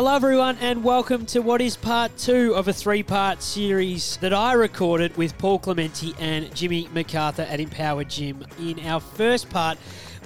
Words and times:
Hello, 0.00 0.16
everyone, 0.16 0.56
and 0.62 0.82
welcome 0.82 1.26
to 1.26 1.40
what 1.40 1.60
is 1.60 1.76
part 1.76 2.16
two 2.16 2.54
of 2.54 2.66
a 2.68 2.72
three 2.72 3.02
part 3.02 3.42
series 3.42 4.16
that 4.22 4.32
I 4.32 4.54
recorded 4.54 5.14
with 5.18 5.36
Paul 5.36 5.58
Clemente 5.58 6.14
and 6.18 6.54
Jimmy 6.54 6.86
McArthur 6.86 7.46
at 7.46 7.60
Empower 7.60 8.04
Gym. 8.04 8.46
In 8.58 8.80
our 8.86 9.00
first 9.00 9.50
part, 9.50 9.76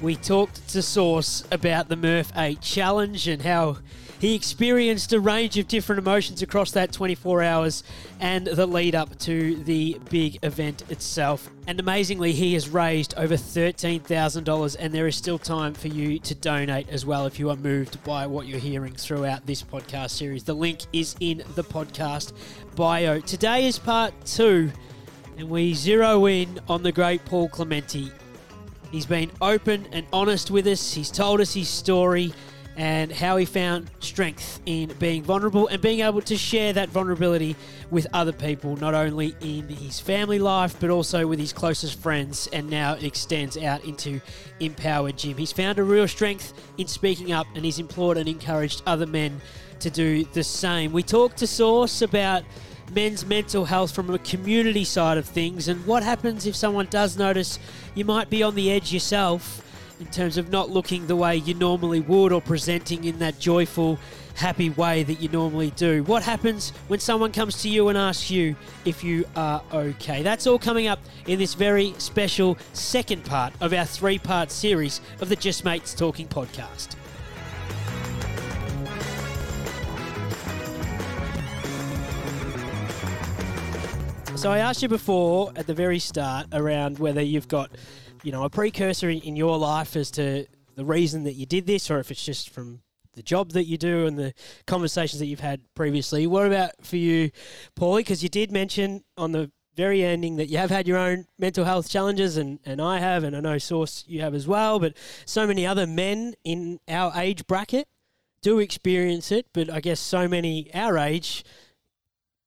we 0.00 0.14
talked 0.14 0.68
to 0.68 0.80
Sauce 0.80 1.42
about 1.50 1.88
the 1.88 1.96
Murph 1.96 2.30
8 2.36 2.60
challenge 2.60 3.26
and 3.26 3.42
how 3.42 3.78
he 4.24 4.34
experienced 4.34 5.12
a 5.12 5.20
range 5.20 5.58
of 5.58 5.68
different 5.68 5.98
emotions 5.98 6.40
across 6.40 6.70
that 6.70 6.90
24 6.92 7.42
hours 7.42 7.84
and 8.20 8.46
the 8.46 8.64
lead 8.64 8.94
up 8.94 9.18
to 9.18 9.62
the 9.64 10.00
big 10.08 10.38
event 10.42 10.82
itself. 10.90 11.50
And 11.66 11.78
amazingly, 11.78 12.32
he 12.32 12.54
has 12.54 12.70
raised 12.70 13.12
over 13.18 13.34
$13,000, 13.34 14.76
and 14.80 14.94
there 14.94 15.06
is 15.06 15.14
still 15.14 15.38
time 15.38 15.74
for 15.74 15.88
you 15.88 16.18
to 16.20 16.34
donate 16.34 16.88
as 16.88 17.04
well 17.04 17.26
if 17.26 17.38
you 17.38 17.50
are 17.50 17.56
moved 17.56 18.02
by 18.02 18.26
what 18.26 18.46
you're 18.46 18.58
hearing 18.58 18.94
throughout 18.94 19.44
this 19.44 19.62
podcast 19.62 20.12
series. 20.12 20.42
The 20.42 20.54
link 20.54 20.80
is 20.94 21.16
in 21.20 21.42
the 21.54 21.64
podcast 21.64 22.32
bio. 22.76 23.20
Today 23.20 23.66
is 23.66 23.78
part 23.78 24.14
two, 24.24 24.72
and 25.36 25.50
we 25.50 25.74
zero 25.74 26.24
in 26.24 26.60
on 26.66 26.82
the 26.82 26.92
great 26.92 27.22
Paul 27.26 27.50
Clemente. 27.50 28.10
He's 28.90 29.04
been 29.04 29.30
open 29.42 29.86
and 29.92 30.06
honest 30.14 30.50
with 30.50 30.66
us, 30.66 30.94
he's 30.94 31.10
told 31.10 31.42
us 31.42 31.52
his 31.52 31.68
story 31.68 32.32
and 32.76 33.12
how 33.12 33.36
he 33.36 33.44
found 33.44 33.90
strength 34.00 34.60
in 34.66 34.92
being 34.98 35.22
vulnerable 35.22 35.68
and 35.68 35.80
being 35.80 36.00
able 36.00 36.20
to 36.22 36.36
share 36.36 36.72
that 36.72 36.88
vulnerability 36.88 37.54
with 37.90 38.06
other 38.12 38.32
people, 38.32 38.76
not 38.76 38.94
only 38.94 39.34
in 39.40 39.68
his 39.68 40.00
family 40.00 40.38
life, 40.38 40.76
but 40.80 40.90
also 40.90 41.26
with 41.26 41.38
his 41.38 41.52
closest 41.52 42.00
friends, 42.00 42.48
and 42.52 42.68
now 42.68 42.94
it 42.94 43.04
extends 43.04 43.56
out 43.56 43.84
into 43.84 44.20
Empower 44.60 45.12
Gym. 45.12 45.36
He's 45.36 45.52
found 45.52 45.78
a 45.78 45.84
real 45.84 46.08
strength 46.08 46.52
in 46.78 46.88
speaking 46.88 47.32
up, 47.32 47.46
and 47.54 47.64
he's 47.64 47.78
implored 47.78 48.16
and 48.16 48.28
encouraged 48.28 48.82
other 48.86 49.06
men 49.06 49.40
to 49.80 49.90
do 49.90 50.24
the 50.24 50.42
same. 50.42 50.92
We 50.92 51.02
talked 51.02 51.36
to 51.38 51.46
Sauce 51.46 52.02
about 52.02 52.42
men's 52.92 53.24
mental 53.24 53.64
health 53.64 53.94
from 53.94 54.10
a 54.10 54.18
community 54.18 54.84
side 54.84 55.16
of 55.16 55.24
things 55.24 55.68
and 55.68 55.84
what 55.86 56.02
happens 56.02 56.46
if 56.46 56.54
someone 56.54 56.86
does 56.90 57.16
notice 57.16 57.58
you 57.94 58.04
might 58.04 58.28
be 58.28 58.42
on 58.42 58.54
the 58.54 58.70
edge 58.70 58.92
yourself 58.92 59.62
in 60.00 60.06
terms 60.06 60.36
of 60.36 60.50
not 60.50 60.70
looking 60.70 61.06
the 61.06 61.16
way 61.16 61.36
you 61.36 61.54
normally 61.54 62.00
would 62.00 62.32
or 62.32 62.40
presenting 62.40 63.04
in 63.04 63.18
that 63.20 63.38
joyful, 63.38 63.98
happy 64.34 64.70
way 64.70 65.02
that 65.04 65.20
you 65.20 65.28
normally 65.28 65.70
do. 65.72 66.02
What 66.04 66.22
happens 66.22 66.70
when 66.88 67.00
someone 67.00 67.32
comes 67.32 67.62
to 67.62 67.68
you 67.68 67.88
and 67.88 67.96
asks 67.96 68.30
you 68.30 68.56
if 68.84 69.04
you 69.04 69.24
are 69.36 69.62
okay? 69.72 70.22
That's 70.22 70.46
all 70.46 70.58
coming 70.58 70.88
up 70.88 70.98
in 71.26 71.38
this 71.38 71.54
very 71.54 71.94
special 71.98 72.58
second 72.72 73.24
part 73.24 73.52
of 73.60 73.72
our 73.72 73.84
three 73.84 74.18
part 74.18 74.50
series 74.50 75.00
of 75.20 75.28
the 75.28 75.36
Just 75.36 75.64
Mates 75.64 75.94
Talking 75.94 76.26
podcast. 76.26 76.96
So 84.36 84.50
I 84.50 84.58
asked 84.58 84.82
you 84.82 84.88
before 84.88 85.52
at 85.56 85.66
the 85.66 85.72
very 85.72 85.98
start 85.98 86.48
around 86.52 86.98
whether 86.98 87.22
you've 87.22 87.48
got 87.48 87.70
you 88.24 88.32
know, 88.32 88.44
a 88.44 88.50
precursor 88.50 89.10
in, 89.10 89.36
your 89.36 89.58
life 89.58 89.94
as 89.96 90.10
to 90.12 90.46
the 90.74 90.84
reason 90.84 91.24
that 91.24 91.34
you 91.34 91.46
did 91.46 91.66
this, 91.66 91.90
or 91.90 91.98
if 91.98 92.10
it's 92.10 92.24
just 92.24 92.50
from 92.50 92.80
the 93.12 93.22
job 93.22 93.52
that 93.52 93.64
you 93.64 93.78
do 93.78 94.06
and 94.06 94.18
the 94.18 94.34
conversations 94.66 95.20
that 95.20 95.26
you've 95.26 95.40
had 95.40 95.60
previously. 95.74 96.26
What 96.26 96.46
about 96.46 96.70
for 96.82 96.96
you, 96.96 97.30
Paulie? 97.76 97.98
Because 97.98 98.22
you 98.22 98.28
did 98.28 98.50
mention 98.50 99.04
on 99.16 99.32
the 99.32 99.52
very 99.76 100.02
ending 100.04 100.36
that 100.36 100.46
you 100.46 100.58
have 100.58 100.70
had 100.70 100.88
your 100.88 100.98
own 100.98 101.26
mental 101.38 101.64
health 101.64 101.88
challenges, 101.88 102.36
and, 102.36 102.58
and 102.64 102.80
I 102.80 102.98
have, 102.98 103.24
and 103.24 103.36
I 103.36 103.40
know 103.40 103.58
Sauce 103.58 104.04
you 104.08 104.20
have 104.20 104.34
as 104.34 104.48
well, 104.48 104.78
but 104.78 104.94
so 105.26 105.46
many 105.46 105.66
other 105.66 105.86
men 105.86 106.34
in 106.44 106.80
our 106.88 107.12
age 107.16 107.46
bracket 107.46 107.86
do 108.40 108.58
experience 108.58 109.32
it, 109.32 109.46
but 109.52 109.70
I 109.70 109.80
guess 109.80 110.00
so 110.00 110.28
many 110.28 110.72
our 110.74 110.98
age 110.98 111.44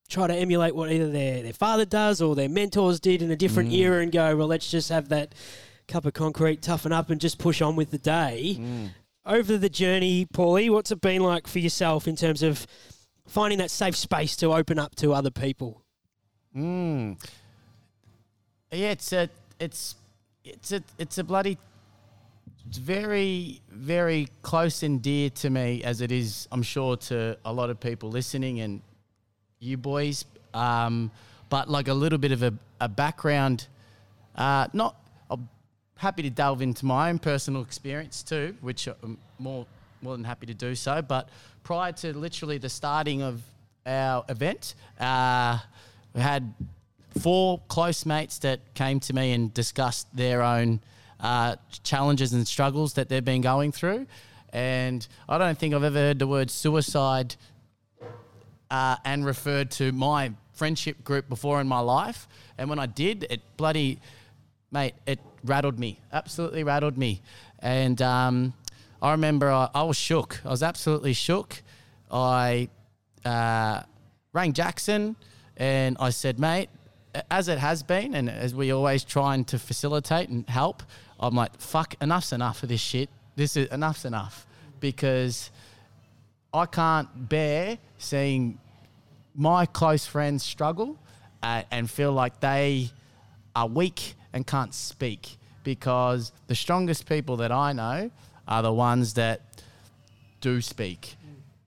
try 0.10 0.28
to 0.28 0.34
emulate 0.34 0.76
what 0.76 0.92
either 0.92 1.12
their, 1.12 1.44
their 1.44 1.54
father 1.54 1.86
does 1.86 2.22
or 2.22 2.36
their 2.36 2.48
mentors 2.48 3.00
did 3.00 3.22
in 3.22 3.30
a 3.30 3.36
different 3.36 3.70
mm. 3.70 3.78
era 3.78 4.02
and 4.02 4.12
go, 4.12 4.36
well, 4.38 4.48
let's 4.48 4.72
just 4.72 4.90
have 4.90 5.10
that 5.10 5.36
cup 5.88 6.06
of 6.06 6.14
concrete, 6.14 6.62
toughen 6.62 6.92
up, 6.92 7.10
and 7.10 7.20
just 7.20 7.38
push 7.38 7.62
on 7.62 7.76
with 7.76 7.92
the 7.92 7.98
day. 7.98 8.58
Mm. 8.60 8.90
Over 9.26 9.58
the 9.58 9.70
journey, 9.70 10.26
Paulie, 10.26 10.70
what's 10.70 10.92
it 10.92 11.02
been 11.02 11.22
like 11.22 11.48
for 11.48 11.60
yourself 11.60 12.08
in 12.08 12.16
terms 12.16 12.44
of 12.44 12.66
finding 13.28 13.60
that 13.60 13.72
safe 13.72 13.96
space 13.96 14.36
to 14.38 14.54
open 14.54 14.80
up 14.80 14.96
to 14.96 15.14
other 15.14 15.32
people? 15.32 15.82
Mm. 16.56 17.22
Yeah, 18.72 18.92
it's 18.92 19.12
a, 19.14 19.30
it's, 19.60 19.96
it's 20.44 20.72
a, 20.72 20.82
it's 20.98 21.18
a 21.18 21.24
bloody, 21.24 21.58
it's 22.68 22.78
very, 22.78 23.62
very 23.70 24.30
close 24.44 24.84
and 24.84 25.02
dear 25.02 25.30
to 25.32 25.50
me 25.50 25.84
as 25.84 26.02
it 26.02 26.12
is, 26.12 26.48
I'm 26.52 26.64
sure, 26.64 26.98
to 26.98 27.38
a 27.44 27.52
lot 27.52 27.70
of 27.70 27.80
people 27.80 28.10
listening 28.10 28.62
and 28.62 28.82
you 29.60 29.78
boys. 29.78 30.26
Um, 30.54 31.12
but 31.50 31.70
like 31.70 31.88
a 31.88 31.94
little 31.94 32.18
bit 32.18 32.32
of 32.32 32.44
a, 32.44 32.54
a 32.80 32.90
background, 32.90 33.68
uh, 34.36 34.68
not 34.74 34.96
happy 35.98 36.24
to 36.24 36.30
delve 36.30 36.62
into 36.62 36.86
my 36.86 37.10
own 37.10 37.20
personal 37.20 37.62
experience 37.62 38.24
too, 38.24 38.56
which 38.62 38.88
I'm 38.88 39.18
more 39.40 39.66
more 40.02 40.16
than 40.16 40.24
happy 40.24 40.46
to 40.46 40.54
do 40.54 40.76
so. 40.76 41.02
But 41.02 41.30
prior 41.64 41.92
to 41.92 42.16
literally 42.18 42.58
the 42.58 42.70
starting 42.70 43.22
of 43.24 43.42
our 43.86 44.24
event, 44.30 44.76
uh, 45.00 45.60
we 46.14 46.22
had 46.22 46.54
four 47.20 47.62
close 47.68 48.06
mates 48.06 48.40
that 48.40 48.60
came 48.74 49.00
to 49.02 49.14
me 49.14 49.34
and 49.34 49.54
discussed 49.54 50.08
their 50.16 50.42
own 50.44 50.80
uh, 51.20 51.56
challenges 51.84 52.34
and 52.34 52.48
struggles 52.48 52.94
that 52.94 53.10
they've 53.10 53.26
been 53.26 53.42
going 53.42 53.72
through. 53.72 54.06
And 54.54 55.06
I 55.28 55.38
don't 55.38 55.58
think 55.58 55.74
I've 55.74 55.84
ever 55.84 55.98
heard 55.98 56.20
the 56.20 56.28
word 56.28 56.50
suicide 56.50 57.36
uh, 58.70 58.98
and 59.04 59.26
referred 59.26 59.72
to 59.72 59.92
my 59.92 60.32
friendship 60.54 61.04
group 61.04 61.30
before 61.30 61.62
in 61.62 61.68
my 61.68 61.80
life. 61.80 62.28
And 62.58 62.70
when 62.70 62.80
I 62.80 62.86
did, 62.86 63.28
it 63.30 63.42
bloody, 63.58 64.00
mate, 64.72 64.94
it 65.06 65.20
rattled 65.50 65.80
me, 65.80 66.00
absolutely 66.12 66.64
rattled 66.64 66.98
me. 66.98 67.22
And 67.60 68.02
um, 68.02 68.54
I 69.02 69.12
remember 69.12 69.50
I, 69.50 69.70
I, 69.74 69.84
was 69.84 69.98
shook. 69.98 70.42
I 70.46 70.50
was 70.50 70.64
absolutely 70.64 71.14
shook. 71.14 71.62
I 72.12 72.70
uh, 73.26 73.82
rang 74.34 74.54
Jackson 74.54 75.16
and 75.56 75.98
I 76.00 76.12
said, 76.12 76.40
mate, 76.40 76.70
as 77.32 77.48
it 77.48 77.58
has 77.58 77.84
been, 77.84 78.14
and 78.14 78.30
as 78.30 78.54
we 78.54 78.72
always 78.72 79.04
trying 79.04 79.46
to 79.46 79.60
facilitate 79.60 80.30
and 80.30 80.48
help, 80.48 80.84
I'm 81.20 81.36
like, 81.36 81.60
fuck, 81.60 81.96
enough's 82.02 82.32
enough 82.32 82.62
of 82.64 82.70
this 82.70 82.82
shit. 82.82 83.10
This 83.36 83.58
is 83.58 83.68
enough's 83.70 84.06
enough 84.06 84.46
because 84.80 85.52
I 86.54 86.66
can't 86.66 87.30
bear 87.30 87.78
seeing 87.98 88.60
my 89.36 89.66
close 89.66 90.06
friends 90.06 90.44
struggle 90.44 90.98
uh, 91.44 91.64
and 91.72 91.90
feel 91.90 92.12
like 92.12 92.40
they 92.40 92.92
are 93.56 93.68
weak 93.68 94.16
and 94.34 94.46
can't 94.46 94.74
speak 94.74 95.37
because 95.68 96.32
the 96.48 96.56
strongest 96.56 97.10
people 97.10 97.36
that 97.36 97.52
I 97.52 97.74
know 97.74 98.10
are 98.48 98.62
the 98.62 98.72
ones 98.72 99.16
that 99.16 99.42
do 100.40 100.62
speak. 100.62 101.18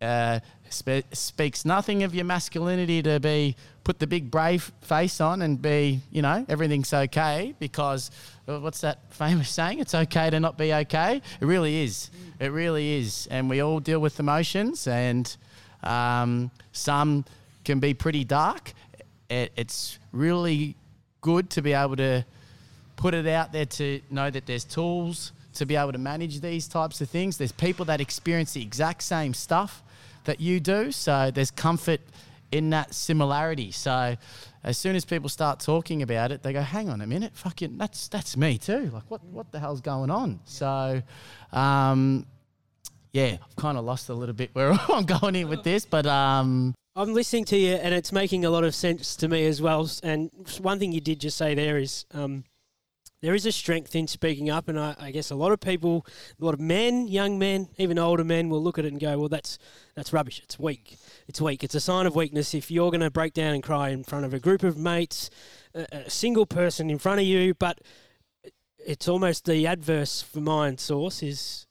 Uh, 0.00 0.41
spe- 0.71 1.05
speaks 1.12 1.66
nothing 1.66 2.03
of 2.03 2.15
your 2.15 2.25
masculinity 2.25 3.03
to 3.03 3.21
be 3.21 3.55
put 3.84 3.99
the 3.99 4.06
big 4.06 4.31
brave 4.31 4.72
face 4.81 5.21
on 5.21 5.43
and 5.43 5.60
be, 5.60 6.00
you 6.10 6.22
know, 6.22 6.47
everything's 6.49 6.94
okay 6.94 7.55
because 7.59 8.10
uh, 8.49 8.59
what's 8.60 8.81
that 8.81 9.00
famous 9.10 9.51
saying? 9.51 9.80
It's 9.80 9.95
okay 9.95 10.30
to 10.30 10.41
not 10.41 10.57
be 10.57 10.72
okay. 10.72 11.21
It 11.39 11.45
really 11.45 11.83
is. 11.83 12.10
It 12.39 12.53
really 12.53 13.01
is. 13.01 13.28
And 13.30 13.51
we 13.51 13.60
all 13.60 13.80
deal 13.80 14.01
with 14.01 14.19
emotions, 14.19 14.86
and 14.86 15.36
um, 15.83 16.51
some 16.72 17.27
can 17.66 17.80
be 17.80 17.92
pretty 17.92 18.24
dark. 18.24 18.72
It, 19.28 19.53
it's 19.57 19.98
really 20.10 20.74
good 21.21 21.51
to 21.51 21.60
be 21.60 21.74
able 21.74 21.97
to 21.97 22.24
put 23.00 23.14
it 23.14 23.26
out 23.26 23.50
there 23.50 23.64
to 23.64 23.98
know 24.10 24.28
that 24.28 24.44
there's 24.44 24.62
tools 24.62 25.32
to 25.54 25.64
be 25.64 25.74
able 25.74 25.91
to 25.91 25.98
manage 25.98 26.41
these 26.41 26.68
types 26.68 27.00
of 27.00 27.08
things. 27.08 27.38
There's 27.38 27.50
people 27.50 27.86
that 27.86 27.98
experience 27.98 28.52
the 28.52 28.62
exact 28.62 29.02
same 29.02 29.32
stuff 29.32 29.82
that 30.24 30.38
you 30.38 30.60
do, 30.60 30.92
so 30.92 31.30
there's 31.34 31.50
comfort 31.50 32.02
in 32.52 32.68
that 32.70 32.92
similarity. 32.94 33.70
So 33.70 34.16
as 34.62 34.76
soon 34.76 34.97
as 34.97 35.06
people 35.06 35.30
start 35.30 35.60
talking 35.60 36.02
about 36.02 36.30
it, 36.30 36.42
they 36.42 36.52
go, 36.52 36.60
"Hang 36.60 36.91
on 36.91 37.00
a 37.00 37.06
minute, 37.06 37.32
fucking 37.34 37.78
that's 37.78 38.08
that's 38.08 38.36
me 38.36 38.58
too." 38.58 38.91
Like 38.92 39.04
what 39.08 39.24
what 39.24 39.50
the 39.50 39.58
hell's 39.58 39.80
going 39.80 40.10
on? 40.10 40.41
So 40.44 41.02
um, 41.52 42.26
yeah, 43.14 43.38
I've 43.42 43.56
kind 43.56 43.78
of 43.78 43.84
lost 43.86 44.10
a 44.10 44.14
little 44.14 44.34
bit 44.34 44.50
where 44.52 44.72
I'm 44.88 45.06
going 45.06 45.36
in 45.36 45.48
with 45.48 45.62
this, 45.62 45.86
but 45.86 46.06
um, 46.06 46.74
I'm 46.94 47.14
listening 47.14 47.47
to 47.47 47.56
you, 47.56 47.76
and 47.76 47.94
it's 47.94 48.12
making 48.12 48.44
a 48.44 48.50
lot 48.50 48.64
of 48.64 48.74
sense 48.74 49.16
to 49.16 49.28
me 49.28 49.47
as 49.47 49.62
well. 49.62 49.88
And 50.02 50.30
one 50.60 50.78
thing 50.78 50.92
you 50.92 51.00
did 51.00 51.18
just 51.18 51.38
say 51.38 51.54
there 51.54 51.78
is 51.78 52.04
um, 52.12 52.44
there 53.22 53.34
is 53.34 53.45
a 53.45 53.53
strength 53.53 53.95
in 53.95 54.07
speaking 54.07 54.49
up, 54.49 54.69
and 54.69 54.78
I, 54.78 54.95
I, 54.99 55.11
guess 55.11 55.31
a 55.31 55.34
lot 55.34 55.53
of 55.53 55.61
people, 55.61 56.07
a 56.41 56.45
lot 56.45 56.55
of 56.55 56.61
men, 56.61 57.07
young 57.07 57.39
men, 57.39 57.69
even 57.77 57.99
older 57.99 58.25
men, 58.25 58.49
will 58.49 58.63
look 58.63 58.78
at 58.78 58.84
it 58.84 58.93
and 58.93 59.01
go, 59.01 59.19
"Well, 59.19 59.28
that's 59.28 59.59
that's 59.95 60.13
rubbish. 60.13 60.41
It's 60.43 60.59
weak. 60.59 60.97
It's 61.28 61.41
weak. 61.41 61.63
It's 61.63 61.75
a 61.75 61.81
sign 61.81 62.07
of 62.07 62.17
weakness 62.17 62.55
if 62.55 62.71
you're 62.71 62.91
going 62.91 63.03
to 63.03 63.11
break 63.11 63.34
down 63.34 63.55
and 63.55 63.63
cry 63.63 63.91
in 63.91 64.05
front 64.05 64.25
of 64.25 64.33
a 64.33 64.39
group 64.39 64.63
of 64.63 64.78
mates, 64.78 65.31
a, 65.75 65.87
a 65.93 66.11
single 66.11 66.47
person 66.47 66.91
in 66.91 66.99
front 66.99 67.21
of 67.21 67.27
you." 67.27 67.55
But 67.55 67.81
it's 68.78 69.09
almost 69.09 69.45
the 69.45 69.67
adverse 69.67 70.22
for 70.22 70.41
mine 70.41 70.78
Sauce 70.78 71.22
is 71.22 71.67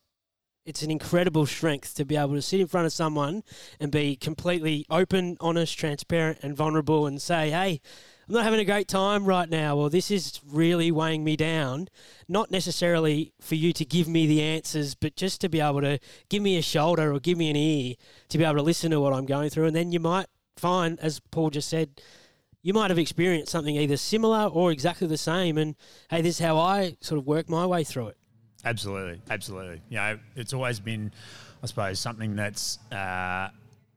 it's 0.66 0.84
an 0.84 0.92
incredible 0.92 1.48
strength 1.48 1.96
to 1.96 2.06
be 2.06 2.16
able 2.16 2.36
to 2.36 2.44
sit 2.44 2.60
in 2.60 2.68
front 2.68 2.86
of 2.86 2.94
someone 2.94 3.42
and 3.80 3.92
be 3.92 4.16
completely 4.16 4.86
open, 4.92 5.36
honest, 5.40 5.80
transparent, 5.80 6.38
and 6.44 6.56
vulnerable 6.56 7.07
and 7.07 7.19
say, 7.19 7.50
hey, 7.50 7.81
I'm 8.29 8.35
not 8.35 8.43
having 8.43 8.59
a 8.59 8.65
great 8.65 8.87
time 8.87 9.25
right 9.25 9.49
now, 9.49 9.75
or 9.75 9.89
this 9.89 10.11
is 10.11 10.39
really 10.45 10.91
weighing 10.91 11.23
me 11.23 11.35
down. 11.35 11.87
Not 12.27 12.51
necessarily 12.51 13.33
for 13.41 13.55
you 13.55 13.73
to 13.73 13.83
give 13.83 14.07
me 14.07 14.27
the 14.27 14.43
answers, 14.43 14.93
but 14.93 15.15
just 15.15 15.41
to 15.41 15.49
be 15.49 15.59
able 15.59 15.81
to 15.81 15.97
give 16.29 16.43
me 16.43 16.55
a 16.55 16.61
shoulder 16.61 17.11
or 17.11 17.19
give 17.19 17.39
me 17.39 17.49
an 17.49 17.55
ear 17.55 17.95
to 18.27 18.37
be 18.37 18.43
able 18.43 18.57
to 18.57 18.61
listen 18.61 18.91
to 18.91 19.01
what 19.01 19.13
I'm 19.13 19.25
going 19.25 19.49
through. 19.49 19.65
And 19.65 19.75
then 19.75 19.91
you 19.91 19.99
might 19.99 20.27
find, 20.57 20.99
as 20.99 21.19
Paul 21.31 21.49
just 21.49 21.69
said, 21.69 22.03
you 22.61 22.71
might 22.71 22.91
have 22.91 22.99
experienced 22.99 23.51
something 23.51 23.75
either 23.75 23.97
similar 23.97 24.45
or 24.45 24.71
exactly 24.71 25.07
the 25.07 25.17
same. 25.17 25.57
And 25.57 25.75
hey, 26.11 26.21
this 26.21 26.39
is 26.39 26.45
how 26.45 26.59
I 26.59 26.97
sort 27.01 27.17
of 27.17 27.25
work 27.25 27.49
my 27.49 27.65
way 27.65 27.83
through 27.83 28.09
it. 28.09 28.17
Absolutely, 28.63 29.23
absolutely. 29.31 29.81
You 29.89 29.97
know, 29.97 30.19
it's 30.35 30.53
always 30.53 30.79
been, 30.79 31.11
I 31.63 31.65
suppose, 31.65 31.99
something 31.99 32.35
that's 32.35 32.77
uh, 32.91 33.49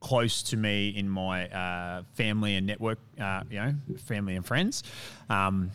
close 0.03 0.43
to 0.43 0.57
me 0.57 0.89
in 0.89 1.09
my 1.09 1.49
uh, 1.49 2.03
family 2.15 2.57
and 2.57 2.67
network, 2.67 2.99
uh, 3.19 3.43
you 3.49 3.59
know, 3.59 3.75
family 4.05 4.37
and 4.37 4.45
friends. 4.45 4.83
Um, 5.31 5.71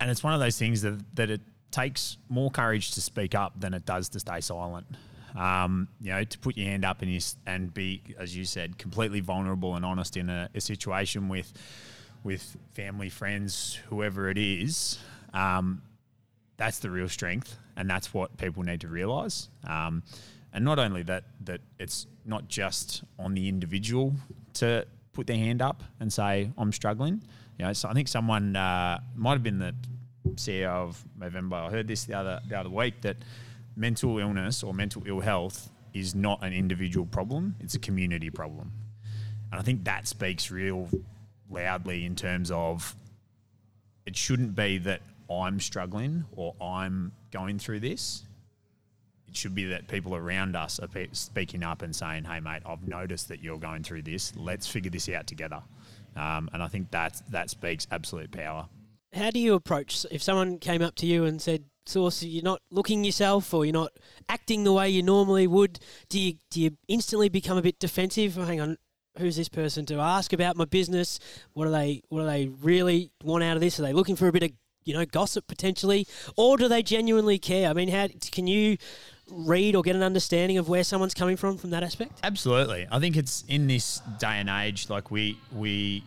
and 0.00 0.10
it's 0.10 0.24
one 0.24 0.34
of 0.34 0.40
those 0.40 0.58
things 0.58 0.82
that, 0.82 0.98
that 1.14 1.30
it 1.30 1.42
takes 1.70 2.16
more 2.28 2.50
courage 2.50 2.92
to 2.92 3.00
speak 3.00 3.34
up 3.34 3.60
than 3.60 3.74
it 3.74 3.84
does 3.84 4.08
to 4.10 4.20
stay 4.20 4.40
silent. 4.40 4.86
Um, 5.36 5.88
you 6.00 6.10
know, 6.10 6.24
to 6.24 6.38
put 6.38 6.56
your 6.56 6.66
hand 6.66 6.84
up 6.84 7.02
and, 7.02 7.12
you, 7.12 7.20
and 7.46 7.72
be, 7.72 8.02
as 8.18 8.34
you 8.34 8.44
said, 8.44 8.78
completely 8.78 9.20
vulnerable 9.20 9.76
and 9.76 9.84
honest 9.84 10.16
in 10.16 10.30
a, 10.30 10.48
a 10.54 10.60
situation 10.60 11.28
with 11.28 11.52
with 12.24 12.56
family, 12.74 13.08
friends, 13.08 13.78
whoever 13.88 14.28
it 14.28 14.38
is. 14.38 14.98
Um, 15.32 15.82
that's 16.56 16.80
the 16.80 16.90
real 16.90 17.08
strength, 17.08 17.56
and 17.76 17.88
that's 17.88 18.12
what 18.12 18.36
people 18.38 18.64
need 18.64 18.80
to 18.80 18.88
realise. 18.88 19.48
Um, 19.64 20.02
and 20.52 20.64
not 20.64 20.78
only 20.78 21.02
that, 21.04 21.24
that 21.44 21.60
it's 21.78 22.06
not 22.24 22.48
just 22.48 23.04
on 23.18 23.34
the 23.34 23.48
individual 23.48 24.14
to 24.54 24.86
put 25.12 25.26
their 25.26 25.36
hand 25.36 25.62
up 25.62 25.82
and 26.00 26.12
say, 26.12 26.50
I'm 26.56 26.72
struggling. 26.72 27.22
You 27.58 27.66
know, 27.66 27.72
so 27.72 27.88
I 27.88 27.92
think 27.92 28.08
someone 28.08 28.56
uh, 28.56 29.00
might 29.16 29.32
have 29.32 29.42
been 29.42 29.58
the 29.58 29.74
CEO 30.34 30.68
of 30.68 31.04
Movember. 31.18 31.66
I 31.66 31.70
heard 31.70 31.88
this 31.88 32.04
the 32.04 32.14
other 32.14 32.40
the 32.48 32.58
other 32.58 32.70
week 32.70 33.00
that 33.02 33.16
mental 33.76 34.18
illness 34.18 34.62
or 34.62 34.72
mental 34.72 35.02
ill 35.06 35.20
health 35.20 35.70
is 35.92 36.14
not 36.14 36.44
an 36.44 36.52
individual 36.52 37.06
problem; 37.06 37.56
it's 37.60 37.74
a 37.74 37.78
community 37.78 38.30
problem. 38.30 38.70
And 39.50 39.60
I 39.60 39.64
think 39.64 39.84
that 39.84 40.06
speaks 40.06 40.50
real 40.50 40.88
loudly 41.50 42.04
in 42.04 42.14
terms 42.14 42.50
of 42.50 42.94
it 44.06 44.16
shouldn't 44.16 44.54
be 44.54 44.78
that 44.78 45.00
I'm 45.30 45.58
struggling 45.60 46.24
or 46.32 46.54
I'm 46.60 47.12
going 47.30 47.58
through 47.58 47.80
this 47.80 48.24
it 49.28 49.36
should 49.36 49.54
be 49.54 49.64
that 49.66 49.88
people 49.88 50.14
around 50.14 50.56
us 50.56 50.80
are 50.80 50.88
speaking 51.12 51.62
up 51.62 51.82
and 51.82 51.94
saying, 51.94 52.24
"Hey, 52.24 52.40
mate, 52.40 52.62
I've 52.64 52.86
noticed 52.86 53.28
that 53.28 53.42
you're 53.42 53.58
going 53.58 53.82
through 53.82 54.02
this. 54.02 54.34
Let's 54.36 54.66
figure 54.66 54.90
this 54.90 55.08
out 55.08 55.26
together." 55.26 55.62
Um, 56.16 56.48
and 56.52 56.62
I 56.62 56.68
think 56.68 56.90
that 56.90 57.22
that 57.30 57.50
speaks 57.50 57.86
absolute 57.90 58.30
power. 58.30 58.68
How 59.12 59.30
do 59.30 59.38
you 59.38 59.54
approach 59.54 60.04
if 60.10 60.22
someone 60.22 60.58
came 60.58 60.82
up 60.82 60.94
to 60.96 61.06
you 61.06 61.24
and 61.24 61.40
said, 61.40 61.64
"Sauce, 61.86 62.22
you're 62.22 62.42
not 62.42 62.60
looking 62.70 63.04
yourself, 63.04 63.52
or 63.54 63.64
you're 63.64 63.72
not 63.72 63.92
acting 64.28 64.64
the 64.64 64.72
way 64.72 64.88
you 64.88 65.02
normally 65.02 65.46
would"? 65.46 65.78
Do 66.08 66.18
you 66.18 66.34
do 66.50 66.60
you 66.60 66.76
instantly 66.88 67.28
become 67.28 67.58
a 67.58 67.62
bit 67.62 67.78
defensive? 67.78 68.38
Oh, 68.38 68.44
hang 68.44 68.60
on, 68.60 68.78
who's 69.18 69.36
this 69.36 69.48
person 69.48 69.84
to 69.86 69.96
ask 69.96 70.32
about 70.32 70.56
my 70.56 70.64
business? 70.64 71.18
What 71.52 71.66
do 71.66 71.70
they 71.70 72.02
what 72.08 72.20
do 72.20 72.26
they 72.26 72.46
really 72.46 73.10
want 73.22 73.44
out 73.44 73.56
of 73.56 73.60
this? 73.60 73.78
Are 73.78 73.82
they 73.82 73.92
looking 73.92 74.16
for 74.16 74.28
a 74.28 74.32
bit 74.32 74.42
of 74.42 74.50
you 74.88 74.94
know 74.94 75.04
gossip 75.04 75.46
potentially, 75.46 76.06
or 76.36 76.56
do 76.56 76.66
they 76.66 76.82
genuinely 76.82 77.38
care? 77.38 77.68
I 77.68 77.74
mean, 77.74 77.88
how 77.88 78.08
can 78.32 78.46
you 78.46 78.78
read 79.30 79.76
or 79.76 79.82
get 79.82 79.94
an 79.94 80.02
understanding 80.02 80.56
of 80.56 80.68
where 80.68 80.82
someone's 80.82 81.12
coming 81.12 81.36
from 81.36 81.58
from 81.58 81.70
that 81.70 81.82
aspect? 81.82 82.18
Absolutely. 82.22 82.86
I 82.90 82.98
think 82.98 83.16
it's 83.16 83.44
in 83.48 83.66
this 83.66 84.00
day 84.18 84.38
and 84.38 84.48
age, 84.48 84.88
like 84.88 85.10
we 85.10 85.38
we 85.54 86.02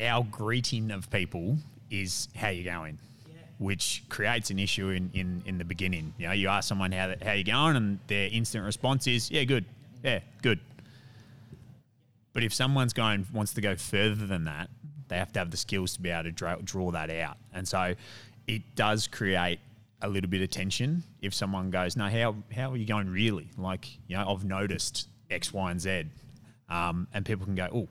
our 0.00 0.24
greeting 0.30 0.92
of 0.92 1.10
people 1.10 1.58
is 1.90 2.28
how 2.36 2.48
you 2.48 2.64
going. 2.64 2.98
Which 3.58 4.02
creates 4.08 4.50
an 4.50 4.58
issue 4.58 4.88
in, 4.88 5.10
in, 5.14 5.42
in 5.46 5.58
the 5.58 5.64
beginning. 5.64 6.12
You 6.18 6.26
know, 6.26 6.32
you 6.32 6.48
ask 6.48 6.68
someone 6.68 6.90
how 6.90 7.14
how 7.24 7.32
you 7.32 7.44
going, 7.44 7.76
and 7.76 7.98
their 8.08 8.28
instant 8.30 8.64
response 8.64 9.06
is, 9.06 9.30
"Yeah, 9.30 9.44
good. 9.44 9.64
Yeah, 10.02 10.20
good." 10.42 10.58
But 12.32 12.42
if 12.42 12.52
someone's 12.52 12.92
going 12.92 13.26
wants 13.32 13.54
to 13.54 13.60
go 13.60 13.76
further 13.76 14.26
than 14.26 14.44
that, 14.44 14.70
they 15.08 15.16
have 15.16 15.32
to 15.32 15.38
have 15.38 15.50
the 15.50 15.56
skills 15.56 15.94
to 15.94 16.02
be 16.02 16.10
able 16.10 16.24
to 16.24 16.32
draw, 16.32 16.56
draw 16.56 16.90
that 16.90 17.10
out. 17.10 17.36
And 17.52 17.66
so, 17.66 17.94
it 18.46 18.62
does 18.74 19.06
create 19.06 19.60
a 20.02 20.08
little 20.08 20.28
bit 20.28 20.42
of 20.42 20.50
tension 20.50 21.02
if 21.22 21.34
someone 21.34 21.70
goes, 21.70 21.96
"No, 21.96 22.08
how 22.08 22.36
how 22.54 22.72
are 22.72 22.76
you 22.76 22.86
going 22.86 23.08
really?" 23.08 23.48
Like, 23.56 23.88
you 24.06 24.16
know, 24.16 24.30
I've 24.30 24.44
noticed 24.44 25.08
X, 25.30 25.52
Y, 25.52 25.70
and 25.70 25.80
Z, 25.80 26.04
um, 26.68 27.08
and 27.14 27.24
people 27.24 27.46
can 27.46 27.54
go, 27.54 27.68
"Oh, 27.72 27.88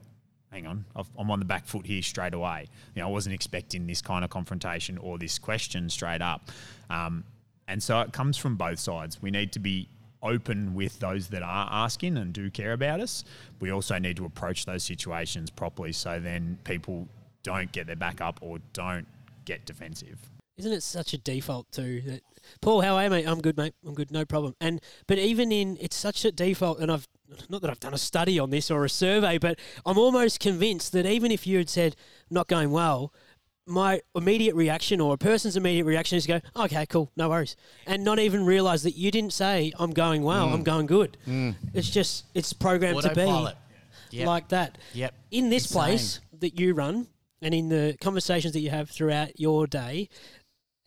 hang 0.52 0.68
on, 0.68 0.86
i 0.96 1.04
am 1.20 1.32
on 1.32 1.40
the 1.40 1.46
back 1.46 1.66
foot 1.66 1.86
here 1.86 2.02
straight 2.02 2.34
away." 2.34 2.68
You 2.96 3.02
know, 3.02 3.08
I 3.08 3.12
wasn't 3.12 3.34
expecting 3.34 3.88
this 3.88 4.02
kind 4.02 4.24
of 4.24 4.30
confrontation 4.30 4.98
or 5.00 5.18
this 5.18 5.40
question 5.40 5.90
straight 5.90 6.22
up, 6.22 6.52
um, 6.90 7.24
and 7.68 7.82
so 7.82 8.00
it 8.02 8.14
comes 8.14 8.38
from 8.38 8.58
both 8.58 8.80
sides. 8.80 9.22
We 9.22 9.32
need 9.32 9.52
to 9.54 9.60
be 9.60 9.88
open 10.24 10.74
with 10.74 11.00
those 11.00 11.28
that 11.28 11.44
are 11.44 11.68
asking 11.70 12.18
and 12.18 12.34
do 12.34 12.50
care 12.50 12.74
about 12.74 13.00
us. 13.00 13.24
We 13.60 13.72
also 13.72 14.00
need 14.00 14.18
to 14.18 14.26
approach 14.26 14.66
those 14.66 14.84
situations 14.84 15.50
properly, 15.50 15.92
so 15.92 16.20
then 16.20 16.58
people 16.64 17.08
don't 17.44 17.72
get 17.72 17.88
their 17.88 17.96
back 17.96 18.22
up 18.22 18.40
or 18.42 18.60
don't 18.72 19.06
get 19.46 19.66
defensive. 19.66 20.20
Isn't 20.58 20.72
it 20.72 20.84
such 20.84 21.14
a 21.14 21.18
default 21.18 21.72
too 21.72 22.02
that 22.02 22.22
Paul, 22.62 22.82
how 22.82 22.96
are 22.96 23.06
you, 23.06 23.10
mate? 23.10 23.28
I'm 23.28 23.42
good, 23.42 23.58
mate. 23.58 23.74
I'm 23.86 23.94
good, 23.94 24.12
no 24.12 24.26
problem. 24.26 24.56
And 24.62 24.82
but 25.08 25.18
even 25.18 25.52
in 25.52 25.78
it's 25.80 25.96
such 25.96 26.26
a 26.26 26.32
default, 26.32 26.80
and 26.80 26.92
I've 26.92 27.08
not 27.50 27.62
that 27.62 27.72
I've 27.72 27.80
done 27.80 27.94
a 27.94 27.98
study 27.98 28.38
on 28.38 28.50
this 28.50 28.70
or 28.70 28.86
a 28.86 28.90
survey, 28.90 29.38
but 29.38 29.60
I'm 29.86 29.98
almost 29.98 30.40
convinced 30.40 30.92
that 30.92 31.06
even 31.06 31.32
if 31.32 31.48
you 31.48 31.58
had 31.58 31.70
said 31.70 31.96
not 32.30 32.48
going 32.48 32.72
well, 32.72 33.14
my 33.66 34.02
immediate 34.16 34.56
reaction 34.56 35.00
or 35.00 35.14
a 35.14 35.18
person's 35.18 35.56
immediate 35.56 35.86
reaction 35.86 36.18
is 36.18 36.26
to 36.26 36.40
go, 36.40 36.64
okay, 36.64 36.86
cool, 36.86 37.12
no 37.16 37.30
worries, 37.30 37.56
and 37.88 38.04
not 38.04 38.20
even 38.20 38.46
realise 38.46 38.84
that 38.84 38.98
you 38.98 39.12
didn't 39.12 39.34
say 39.34 39.72
I'm 39.80 39.92
going 39.92 40.24
well, 40.24 40.48
mm. 40.50 40.54
I'm 40.54 40.64
going 40.64 40.86
good. 40.86 41.18
Mm. 41.28 41.56
It's 41.74 41.90
just 41.90 42.26
it's 42.34 42.54
programmed 42.54 43.02
to 43.04 43.16
be 43.16 44.18
yep. 44.18 44.28
like 44.28 44.50
that. 44.50 44.78
Yep. 44.94 45.14
In 45.32 45.50
this 45.50 45.66
Insane. 45.66 45.82
place 45.82 46.20
that 46.40 46.60
you 46.60 46.74
run, 46.74 47.08
and 47.42 47.54
in 47.54 47.70
the 47.70 47.98
conversations 48.00 48.54
that 48.54 48.60
you 48.60 48.70
have 48.70 48.90
throughout 48.90 49.40
your 49.40 49.68
day, 49.68 50.10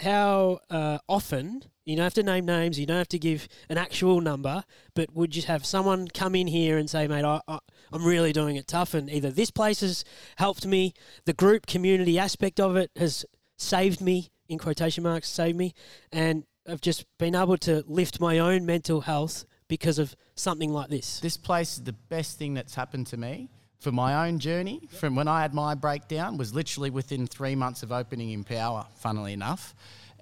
how 0.00 0.60
uh, 0.70 0.98
often 1.08 1.62
you 1.84 1.96
don't 1.96 2.04
have 2.04 2.14
to 2.14 2.22
name 2.22 2.46
names, 2.46 2.78
you 2.78 2.86
don't 2.86 2.96
have 2.98 3.08
to 3.08 3.18
give 3.18 3.48
an 3.68 3.78
actual 3.78 4.20
number, 4.20 4.64
but 4.94 5.14
would 5.14 5.36
you 5.36 5.42
have 5.42 5.64
someone 5.64 6.08
come 6.08 6.34
in 6.34 6.46
here 6.46 6.78
and 6.78 6.90
say, 6.90 7.06
"Mate, 7.06 7.24
I, 7.24 7.40
I, 7.46 7.58
I'm 7.96 8.06
really 8.06 8.32
doing 8.32 8.56
it 8.56 8.66
tough," 8.66 8.94
and 8.94 9.10
either 9.10 9.30
this 9.30 9.50
place 9.50 9.80
has 9.80 10.04
helped 10.36 10.66
me, 10.66 10.94
the 11.24 11.32
group 11.32 11.66
community 11.66 12.18
aspect 12.18 12.60
of 12.60 12.76
it 12.76 12.90
has 12.96 13.24
saved 13.56 14.00
me 14.00 14.30
in 14.48 14.58
quotation 14.58 15.02
marks, 15.02 15.28
saved 15.28 15.56
me, 15.56 15.74
and 16.12 16.44
I've 16.68 16.80
just 16.80 17.04
been 17.18 17.34
able 17.34 17.56
to 17.58 17.84
lift 17.86 18.20
my 18.20 18.38
own 18.38 18.66
mental 18.66 19.02
health 19.02 19.44
because 19.68 19.98
of 19.98 20.16
something 20.34 20.72
like 20.72 20.88
this. 20.88 21.20
This 21.20 21.36
place 21.36 21.78
is 21.78 21.84
the 21.84 21.92
best 21.92 22.38
thing 22.38 22.54
that's 22.54 22.74
happened 22.74 23.06
to 23.08 23.16
me 23.16 23.48
for 23.78 23.92
my 23.92 24.26
own 24.26 24.38
journey 24.38 24.80
from 24.90 25.14
when 25.14 25.28
I 25.28 25.42
had 25.42 25.54
my 25.54 25.74
breakdown 25.74 26.38
was 26.38 26.54
literally 26.54 26.90
within 26.90 27.26
three 27.26 27.54
months 27.54 27.82
of 27.82 27.92
opening 27.92 28.30
Empower, 28.30 28.86
funnily 28.96 29.32
enough. 29.32 29.74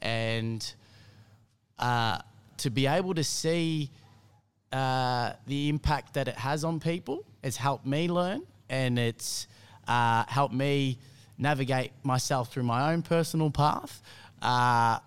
And 0.02 0.74
uh, 1.78 2.18
to 2.58 2.70
be 2.70 2.86
able 2.86 3.14
to 3.14 3.24
see 3.24 3.90
uh, 4.72 5.32
the 5.46 5.68
impact 5.68 6.14
that 6.14 6.28
it 6.28 6.36
has 6.36 6.64
on 6.64 6.80
people 6.80 7.24
has 7.44 7.56
helped 7.56 7.86
me 7.86 8.08
learn 8.08 8.42
and 8.70 8.98
it's 8.98 9.46
uh, 9.86 10.24
helped 10.26 10.54
me 10.54 10.98
navigate 11.38 11.92
myself 12.02 12.50
through 12.50 12.62
my 12.62 12.92
own 12.92 13.02
personal 13.02 13.50
path. 13.50 14.02
Uh, 14.40 14.98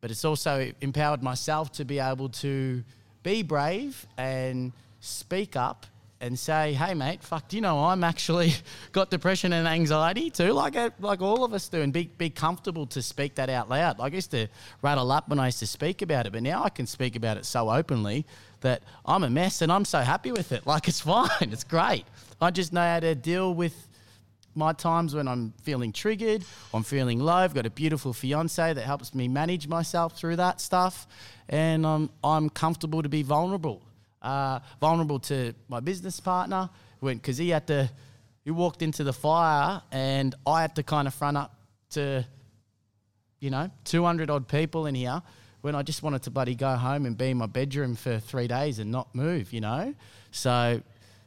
but 0.00 0.10
it's 0.10 0.24
also 0.24 0.70
empowered 0.80 1.22
myself 1.22 1.72
to 1.72 1.84
be 1.84 1.98
able 1.98 2.28
to 2.28 2.84
be 3.22 3.42
brave 3.42 4.06
and 4.16 4.72
speak 5.00 5.56
up 5.56 5.86
and 6.20 6.38
say, 6.38 6.74
"Hey, 6.74 6.94
mate, 6.94 7.22
fuck, 7.22 7.48
do 7.48 7.56
you 7.56 7.62
know 7.62 7.84
I'm 7.84 8.04
actually 8.04 8.54
got 8.92 9.10
depression 9.10 9.52
and 9.52 9.66
anxiety 9.66 10.30
too, 10.30 10.52
like 10.52 10.76
uh, 10.76 10.90
like 11.00 11.20
all 11.22 11.44
of 11.44 11.54
us 11.54 11.68
do?" 11.68 11.80
And 11.80 11.92
be 11.92 12.10
be 12.18 12.30
comfortable 12.30 12.86
to 12.86 13.02
speak 13.02 13.34
that 13.36 13.48
out 13.48 13.68
loud. 13.68 13.98
Like 13.98 14.12
I 14.12 14.16
used 14.16 14.30
to 14.32 14.48
rattle 14.82 15.10
up 15.10 15.28
when 15.28 15.38
I 15.38 15.46
used 15.46 15.60
to 15.60 15.66
speak 15.66 16.02
about 16.02 16.26
it, 16.26 16.32
but 16.32 16.42
now 16.42 16.62
I 16.62 16.68
can 16.68 16.86
speak 16.86 17.16
about 17.16 17.36
it 17.36 17.46
so 17.46 17.70
openly 17.70 18.26
that 18.60 18.82
I'm 19.06 19.24
a 19.24 19.30
mess 19.30 19.62
and 19.62 19.72
I'm 19.72 19.84
so 19.84 20.00
happy 20.00 20.32
with 20.32 20.52
it. 20.52 20.66
Like 20.70 20.86
it's 20.86 21.00
fine, 21.00 21.30
it's 21.40 21.64
great. 21.64 22.04
I 22.40 22.52
just 22.52 22.72
know 22.72 22.82
how 22.82 23.00
to 23.00 23.14
deal 23.16 23.52
with 23.54 23.88
my 24.54 24.72
times 24.72 25.14
when 25.14 25.26
I'm 25.26 25.52
feeling 25.62 25.92
triggered, 25.92 26.44
I'm 26.72 26.84
feeling 26.84 27.18
low. 27.18 27.32
I've 27.32 27.54
got 27.54 27.66
a 27.66 27.70
beautiful 27.70 28.12
fiance 28.12 28.72
that 28.72 28.82
helps 28.82 29.14
me 29.14 29.26
manage 29.26 29.66
myself 29.66 30.16
through 30.16 30.36
that 30.36 30.60
stuff, 30.60 31.08
and 31.48 31.84
I'm 31.84 32.10
I'm 32.22 32.50
comfortable 32.50 33.02
to 33.02 33.08
be 33.08 33.22
vulnerable 33.22 33.82
uh, 34.22 34.60
vulnerable 34.80 35.18
to 35.18 35.54
my 35.68 35.80
business 35.80 36.20
partner 36.20 36.68
because 37.02 37.38
he 37.38 37.50
had 37.50 37.66
to, 37.66 37.90
he 38.44 38.50
walked 38.50 38.82
into 38.82 39.04
the 39.04 39.12
fire 39.12 39.82
and 39.90 40.34
I 40.46 40.62
had 40.62 40.76
to 40.76 40.82
kind 40.82 41.08
of 41.08 41.14
front 41.14 41.36
up 41.36 41.54
to, 41.90 42.24
you 43.40 43.50
know, 43.50 43.70
200 43.84 44.30
odd 44.30 44.48
people 44.48 44.86
in 44.86 44.94
here 44.94 45.22
when 45.62 45.74
I 45.74 45.82
just 45.82 46.02
wanted 46.02 46.22
to 46.22 46.30
bloody 46.30 46.54
go 46.54 46.74
home 46.74 47.06
and 47.06 47.16
be 47.16 47.30
in 47.30 47.36
my 47.36 47.46
bedroom 47.46 47.94
for 47.94 48.18
three 48.18 48.48
days 48.48 48.78
and 48.78 48.90
not 48.90 49.14
move, 49.14 49.52
you 49.52 49.60
know? 49.60 49.94
So 50.30 50.80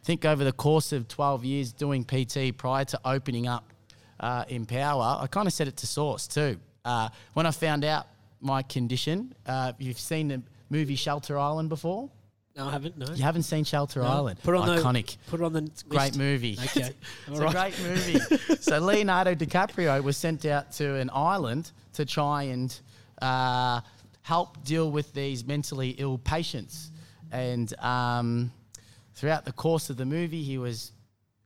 think 0.03 0.25
over 0.25 0.43
the 0.43 0.51
course 0.51 0.91
of 0.91 1.07
12 1.07 1.45
years 1.45 1.71
doing 1.71 2.03
PT 2.03 2.55
prior 2.57 2.85
to 2.85 2.99
opening 3.05 3.47
up 3.47 3.71
uh, 4.19 4.43
Empower, 4.47 5.19
I 5.21 5.27
kind 5.27 5.47
of 5.47 5.53
set 5.53 5.67
it 5.67 5.77
to 5.77 5.87
Sauce 5.87 6.27
too. 6.27 6.59
Uh, 6.85 7.09
when 7.33 7.45
I 7.45 7.51
found 7.51 7.85
out 7.85 8.07
my 8.41 8.61
condition, 8.61 9.33
uh, 9.45 9.73
you've 9.77 9.99
seen 9.99 10.27
the 10.27 10.41
movie 10.69 10.95
Shelter 10.95 11.37
Island 11.37 11.69
before? 11.69 12.09
No, 12.55 12.67
I 12.67 12.71
haven't. 12.71 12.97
No. 12.97 13.07
You 13.13 13.23
haven't 13.23 13.43
seen 13.43 13.63
Shelter 13.63 14.01
No. 14.01 14.07
Island? 14.07 14.39
Put 14.43 14.55
on 14.55 14.67
Iconic. 14.67 15.17
The, 15.25 15.31
put 15.31 15.39
it 15.39 15.43
on 15.43 15.53
the 15.53 15.71
Great 15.89 16.15
movie. 16.15 16.57
Okay. 16.63 16.91
it's 17.27 17.39
All 17.39 17.47
a 17.47 17.51
great 17.51 17.79
movie. 17.81 18.19
so 18.59 18.77
Leonardo 18.79 19.33
DiCaprio 19.33 20.03
was 20.03 20.17
sent 20.17 20.45
out 20.45 20.71
to 20.73 20.95
an 20.95 21.09
island 21.13 21.71
to 21.93 22.05
try 22.05 22.43
and 22.43 22.79
uh, 23.21 23.81
help 24.21 24.63
deal 24.63 24.91
with 24.91 25.13
these 25.13 25.45
mentally 25.45 25.91
ill 25.97 26.19
patients. 26.19 26.91
And 27.31 27.73
um, 27.79 28.51
throughout 29.15 29.45
the 29.45 29.51
course 29.53 29.89
of 29.89 29.97
the 29.97 30.05
movie, 30.05 30.43
he 30.43 30.59
was, 30.59 30.91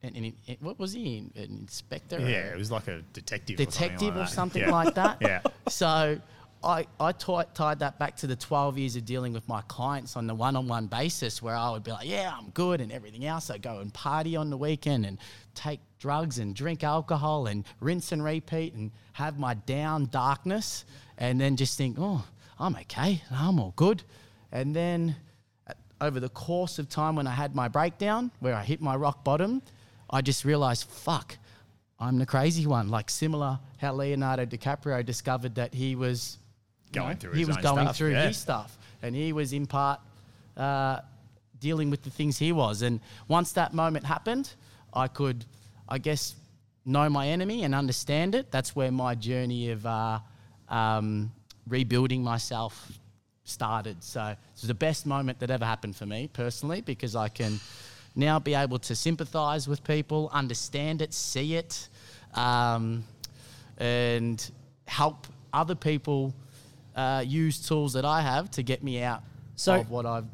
an, 0.03 0.13
an, 0.13 0.33
an- 0.49 0.57
what 0.59 0.77
was 0.77 0.91
he? 0.91 1.19
An 1.19 1.31
inspector? 1.61 2.19
Yeah, 2.19 2.51
it 2.51 2.57
was 2.57 2.69
like 2.69 2.89
a 2.89 3.01
detective. 3.13 3.55
detective 3.55 4.17
or 4.17 4.23
or 4.23 4.25
something 4.27 4.63
something 4.63 4.71
like 4.71 4.95
that. 4.95 5.21
like 5.21 5.21
that. 5.21 5.45
Yeah. 5.45 5.51
So 5.69 6.19
I, 6.63 6.87
I 6.99 7.11
ti- 7.11 7.49
tied 7.53 7.79
that 7.79 7.99
back 7.99 8.15
to 8.17 8.27
the 8.27 8.35
12 8.35 8.77
years 8.77 8.95
of 8.95 9.05
dealing 9.05 9.31
with 9.31 9.47
my 9.47 9.61
clients 9.67 10.17
on 10.17 10.27
the 10.27 10.33
one 10.33 10.55
on 10.55 10.67
one 10.67 10.87
basis 10.87 11.41
where 11.41 11.55
I 11.55 11.69
would 11.69 11.83
be 11.83 11.91
like, 11.91 12.07
yeah, 12.07 12.33
I'm 12.35 12.49
good 12.49 12.81
and 12.81 12.91
everything 12.91 13.25
else. 13.25 13.49
I 13.49 13.57
go 13.57 13.79
and 13.79 13.93
party 13.93 14.35
on 14.35 14.49
the 14.49 14.57
weekend 14.57 15.05
and 15.05 15.19
take 15.53 15.79
drugs 15.99 16.39
and 16.39 16.55
drink 16.55 16.83
alcohol 16.83 17.47
and 17.47 17.63
rinse 17.79 18.11
and 18.11 18.23
repeat 18.23 18.73
and 18.73 18.91
have 19.13 19.37
my 19.37 19.53
down 19.53 20.07
darkness 20.07 20.85
and 21.17 21.39
then 21.39 21.55
just 21.57 21.77
think, 21.77 21.97
oh, 21.99 22.25
I'm 22.59 22.75
okay. 22.75 23.21
I'm 23.31 23.59
all 23.59 23.73
good. 23.75 24.03
And 24.51 24.75
then 24.75 25.15
over 26.01 26.19
the 26.19 26.29
course 26.29 26.79
of 26.79 26.89
time 26.89 27.15
when 27.15 27.27
I 27.27 27.31
had 27.31 27.55
my 27.55 27.67
breakdown, 27.67 28.31
where 28.39 28.55
I 28.55 28.63
hit 28.63 28.81
my 28.81 28.95
rock 28.95 29.23
bottom, 29.23 29.61
I 30.09 30.21
just 30.21 30.45
realized, 30.45 30.85
fuck, 30.89 31.37
I'm 31.99 32.17
the 32.17 32.25
crazy 32.25 32.65
one. 32.65 32.89
Like 32.89 33.09
similar 33.09 33.59
how 33.77 33.93
Leonardo 33.93 34.45
DiCaprio 34.45 35.05
discovered 35.05 35.55
that 35.55 35.73
he 35.73 35.95
was 35.95 36.37
Going 36.97 37.17
through 37.17 37.33
he 37.33 37.45
was 37.45 37.57
going 37.57 37.85
stuff, 37.85 37.97
through 37.97 38.11
yeah. 38.11 38.27
his 38.27 38.37
stuff, 38.37 38.77
and 39.01 39.15
he 39.15 39.33
was 39.33 39.53
in 39.53 39.67
part 39.67 39.99
uh, 40.55 40.99
dealing 41.59 41.89
with 41.89 42.03
the 42.03 42.09
things 42.09 42.37
he 42.37 42.51
was. 42.51 42.81
And 42.81 42.99
once 43.27 43.53
that 43.53 43.73
moment 43.73 44.05
happened, 44.05 44.53
I 44.93 45.07
could, 45.07 45.45
I 45.87 45.97
guess, 45.97 46.35
know 46.85 47.09
my 47.09 47.27
enemy 47.27 47.63
and 47.63 47.75
understand 47.75 48.35
it. 48.35 48.51
That's 48.51 48.75
where 48.75 48.91
my 48.91 49.15
journey 49.15 49.71
of 49.71 49.85
uh, 49.85 50.19
um, 50.69 51.31
rebuilding 51.67 52.23
myself 52.23 52.91
started. 53.43 54.03
So 54.03 54.25
it 54.25 54.37
was 54.55 54.67
the 54.67 54.73
best 54.73 55.05
moment 55.05 55.39
that 55.39 55.49
ever 55.49 55.65
happened 55.65 55.95
for 55.95 56.05
me 56.05 56.29
personally 56.31 56.81
because 56.81 57.15
I 57.15 57.29
can 57.29 57.59
now 58.15 58.39
be 58.39 58.55
able 58.55 58.79
to 58.79 58.95
sympathize 58.95 59.67
with 59.67 59.83
people, 59.83 60.29
understand 60.33 61.01
it, 61.01 61.13
see 61.13 61.55
it, 61.55 61.87
um, 62.33 63.03
and 63.77 64.49
help 64.85 65.27
other 65.53 65.75
people 65.75 66.33
uh, 66.97 67.23
use 67.25 67.65
tools 67.65 67.93
that 67.93 68.03
I 68.05 68.21
have 68.21 68.49
to 68.51 68.63
get 68.63 68.83
me 68.83 69.01
out 69.03 69.21
So- 69.55 69.75
of 69.75 69.89
what 69.89 70.05
I've 70.05 70.25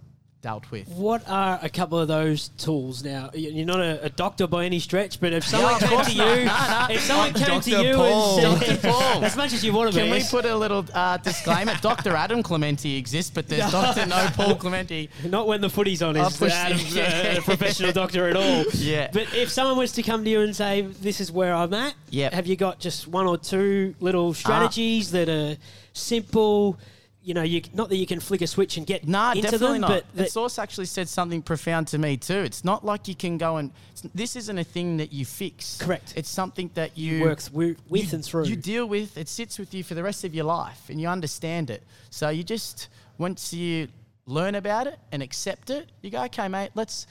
dealt 0.44 0.70
with. 0.72 0.88
What 0.90 1.28
are 1.28 1.58
a 1.64 1.70
couple 1.70 1.98
of 1.98 2.08
those 2.10 2.50
tools 2.50 3.02
now? 3.04 3.32
You're 3.34 3.66
not 3.66 3.80
a, 3.80 4.04
a 4.04 4.10
doctor 4.10 4.46
by 4.46 4.66
any 4.66 4.78
stretch, 4.80 5.20
but 5.22 5.32
if 5.34 5.46
someone 5.48 5.74
of 5.76 5.80
came 5.90 6.02
to 6.04 6.12
you, 6.12 6.18
No, 6.18 6.44
no. 6.46 6.88
if 6.92 7.02
someone 7.02 7.34
came 7.34 7.62
to 7.62 7.70
you 7.72 7.96
Paul. 7.96 8.40
and 8.46 8.60
said, 8.62 8.82
Dr. 8.82 8.88
Paul. 8.92 9.24
as 9.24 9.38
much 9.38 9.54
as 9.54 9.64
you 9.64 9.72
want 9.74 9.94
to 9.94 10.00
Can 10.00 10.12
we 10.12 10.22
put 10.30 10.46
a 10.46 10.56
little 10.56 10.86
uh, 10.94 11.16
disclaimer? 11.18 11.74
Dr. 11.82 12.12
Adam 12.16 12.44
Clemente 12.44 12.96
exists, 12.98 13.32
but 13.32 13.48
there's 13.48 13.72
Dr. 13.72 14.06
No 14.06 14.28
Paul 14.34 14.56
Clemente. 14.56 15.10
not 15.26 15.48
when 15.48 15.62
the 15.62 15.70
footy's 15.70 16.04
on, 16.04 16.18
I'll 16.18 16.28
is 16.28 16.38
push 16.38 16.52
Adam's 16.52 16.94
the- 16.94 17.38
a 17.38 17.42
professional 17.42 17.94
doctor 17.94 18.28
at 18.28 18.36
all. 18.36 18.66
Yeah. 18.74 19.10
But 19.14 19.34
if 19.34 19.50
someone 19.50 19.78
was 19.78 19.94
to 19.94 20.04
come 20.04 20.26
to 20.26 20.30
you 20.30 20.42
and 20.42 20.54
say, 20.54 20.82
"This 20.82 21.22
is 21.22 21.32
where 21.32 21.56
I'm 21.56 21.74
at," 21.74 21.94
Yep. 22.10 22.34
have 22.34 22.48
you 22.48 22.58
got 22.58 22.80
just 22.80 23.08
one 23.08 23.28
or 23.28 23.38
two 23.38 23.96
little 24.02 24.34
strategies 24.34 25.12
that 25.12 25.30
are 25.30 25.56
simple? 25.94 26.78
You 27.26 27.34
know, 27.34 27.42
you 27.42 27.62
not 27.74 27.88
that 27.90 27.96
you 27.96 28.06
can 28.06 28.20
flick 28.20 28.42
a 28.42 28.48
switch 28.48 28.76
and 28.76 28.86
get 28.86 29.08
Nah, 29.08 29.30
into 29.32 29.44
definitely 29.44 29.80
them, 29.80 29.82
not. 29.82 29.88
but 29.90 30.06
The 30.16 30.26
Sauce 30.28 30.60
actually 30.60 30.88
said 30.88 31.08
something 31.08 31.42
profound 31.42 31.88
to 31.88 31.98
me 31.98 32.18
too. 32.18 32.40
It's 32.40 32.66
not 32.66 32.84
like 32.84 33.08
you 33.08 33.16
can 33.16 33.38
go 33.38 33.56
and 33.58 33.72
this 34.14 34.36
isn't 34.36 34.58
a 34.58 34.64
thing 34.66 34.98
that 34.98 35.14
you 35.14 35.24
fix. 35.26 35.78
Correct. 35.78 36.14
It's 36.18 36.30
something 36.30 36.70
that 36.74 36.98
you 36.98 37.22
works 37.22 37.48
wi- 37.48 37.78
with 37.88 38.12
you- 38.12 38.16
and 38.16 38.26
through. 38.26 38.46
You 38.46 38.58
deal 38.58 38.86
with. 38.86 39.18
It 39.18 39.30
sits 39.30 39.58
with 39.58 39.74
you 39.74 39.84
for 39.86 39.94
the 39.96 40.04
rest 40.04 40.26
of 40.26 40.36
your 40.36 40.44
life, 40.44 40.90
and 40.90 41.00
you 41.00 41.08
understand 41.08 41.70
it. 41.70 41.84
So 42.10 42.28
you 42.28 42.44
just 42.44 42.90
once 43.18 43.54
you 43.54 43.88
learn 44.26 44.56
about 44.56 44.88
it 44.88 45.00
and 45.14 45.24
accept 45.24 45.70
it, 45.70 45.90
you 46.02 46.10
go, 46.10 46.24
okay, 46.24 46.48
mate, 46.50 46.72
let's 46.76 47.08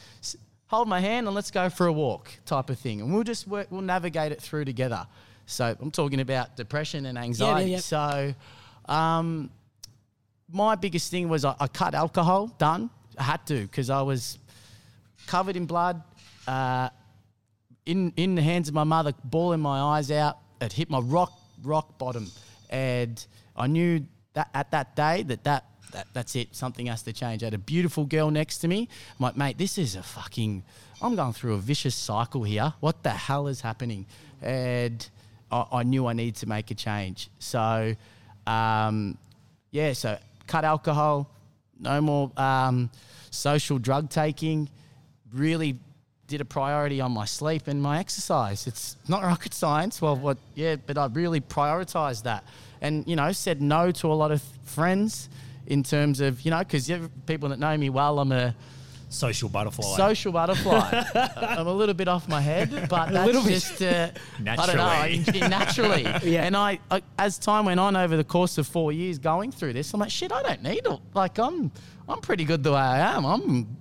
hold 0.66 0.88
my 0.88 1.00
hand 1.00 1.26
and 1.26 1.35
let's 1.35 1.50
go 1.50 1.71
for 1.71 1.87
a 1.87 1.92
walk, 1.92 2.31
type 2.45 2.69
of 2.69 2.78
thing, 2.78 3.00
and 3.00 3.14
we'll 3.14 3.23
just 3.25 3.49
work. 3.49 3.69
We'll 3.71 3.81
navigate 3.81 4.31
it 4.33 4.42
through 4.42 4.66
together. 4.66 5.07
So 5.47 5.75
I'm 5.81 5.90
talking 5.90 6.21
about 6.21 6.54
depression 6.57 7.07
and 7.07 7.16
anxiety. 7.16 7.71
yeah. 7.71 7.78
So. 7.78 8.35
Um, 8.87 9.49
my 10.52 10.75
biggest 10.75 11.11
thing 11.11 11.28
was 11.28 11.44
I, 11.44 11.54
I 11.59 11.66
cut 11.66 11.94
alcohol. 11.94 12.49
Done. 12.59 12.90
I 13.18 13.23
had 13.25 13.47
to 13.47 13.62
because 13.62 13.90
I 13.90 14.02
was 14.02 14.38
covered 15.26 15.56
in 15.56 15.66
blood, 15.66 16.02
uh, 16.47 16.88
in 17.87 18.12
in 18.16 18.35
the 18.35 18.42
hands 18.42 18.68
of 18.68 18.75
my 18.75 18.85
mother, 18.85 19.12
bawling 19.25 19.61
my 19.61 19.80
eyes 19.80 20.11
out. 20.11 20.38
It 20.61 20.73
hit 20.73 20.90
my 20.90 21.00
rock 21.00 21.32
rock 21.62 21.99
bottom, 21.99 22.30
and 22.71 23.25
I 23.56 23.66
knew 23.66 24.06
that 24.35 24.49
at 24.54 24.71
that 24.71 24.97
day 24.97 25.23
that 25.25 25.44
that. 25.44 25.64
That, 25.92 26.06
that's 26.14 26.35
it. 26.37 26.56
Something 26.56 26.87
has 26.87 27.02
to 27.02 27.12
change. 27.12 27.42
I 27.42 27.47
had 27.49 27.52
a 27.52 27.59
beautiful 27.59 28.06
girl 28.06 28.30
next 28.30 28.61
to 28.61 28.66
me. 28.68 28.88
I'm 29.11 29.23
like, 29.23 29.37
mate, 29.37 29.59
this 29.59 29.76
is 29.76 29.94
a 29.94 30.02
fucking. 30.02 30.62
I'm 31.02 31.14
going 31.16 31.35
through 31.35 31.52
a 31.52 31.59
vicious 31.59 31.94
cycle 31.94 32.44
here. 32.44 32.73
What 32.80 33.02
the 33.02 33.11
hell 33.11 33.47
is 33.47 33.61
happening? 33.61 34.06
And 34.40 35.06
I, 35.50 35.66
I 35.71 35.82
knew 35.82 36.06
I 36.06 36.14
needed 36.14 36.37
to 36.37 36.47
make 36.49 36.71
a 36.71 36.75
change. 36.75 37.28
So, 37.40 37.94
um, 38.47 39.18
yeah, 39.71 39.92
so 39.92 40.16
cut 40.46 40.64
alcohol, 40.64 41.30
no 41.78 42.00
more 42.00 42.30
um, 42.37 42.90
social 43.30 43.78
drug 43.78 44.11
taking, 44.11 44.68
really 45.32 45.78
did 46.26 46.40
a 46.40 46.44
priority 46.44 47.00
on 47.00 47.12
my 47.12 47.25
sleep 47.25 47.66
and 47.66 47.82
my 47.82 47.99
exercise. 47.99 48.66
It's 48.66 48.96
not 49.08 49.22
rocket 49.22 49.52
science. 49.52 50.00
Well, 50.00 50.16
what, 50.16 50.38
yeah, 50.54 50.76
but 50.76 50.96
I 50.96 51.06
really 51.06 51.40
prioritized 51.40 52.22
that. 52.22 52.44
And, 52.80 53.06
you 53.06 53.16
know, 53.16 53.32
said 53.32 53.61
no 53.61 53.90
to 53.90 54.06
a 54.11 54.14
lot 54.14 54.32
of 54.32 54.42
friends 54.64 55.28
in 55.66 55.82
terms 55.82 56.20
of, 56.20 56.40
you 56.42 56.50
know, 56.50 56.58
because 56.61 56.90
people 57.26 57.49
that 57.50 57.58
know 57.58 57.76
me 57.76 57.90
well, 57.90 58.18
I'm 58.18 58.32
a 58.32 58.54
Social 59.12 59.49
butterfly. 59.49 59.97
social 59.97 60.33
butterfly. 60.33 61.04
I'm 61.37 61.66
a 61.66 61.73
little 61.73 61.95
bit 61.95 62.09
off 62.09 62.28
my 62.28 62.40
head, 62.40 62.71
but 62.88 63.11
that's 63.11 63.26
little 63.26 63.42
bit. 63.42 63.50
just 63.50 63.83
uh, 63.83 64.11
I 64.47 64.66
don't 64.66 65.33
know, 65.33 65.49
Naturally. 65.49 66.02
Yeah. 66.23 66.45
And 66.45 66.57
I, 66.57 66.78
I, 66.90 67.02
as 67.19 67.38
time 67.38 67.66
went 67.66 67.78
on 67.78 67.95
over 67.95 68.16
the 68.16 68.25
course 68.25 68.59
of 68.59 68.66
four 68.66 68.92
years 68.92 69.19
going 69.19 69.52
through 69.52 69.75
this, 69.75 69.92
I'm 69.92 70.00
like, 70.00 70.11
shit, 70.11 70.33
I 70.33 70.42
don't 70.42 70.62
need 70.62 70.87
it. 70.87 71.00
Like 71.14 71.38
I'm, 71.38 71.71
I'm 72.09 72.21
pretty 72.21 72.45
good 72.45 72.62
the 72.62 72.73
way 72.73 72.78
I 72.78 73.14
am. 73.14 73.25
I'm, 73.25 73.76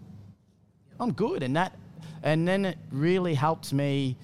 I'm 0.99 1.13
good, 1.13 1.43
and 1.43 1.55
that, 1.55 1.77
and 2.23 2.47
then 2.47 2.65
it 2.65 2.77
really 2.91 3.33
helped 3.33 3.73
me 3.73 4.17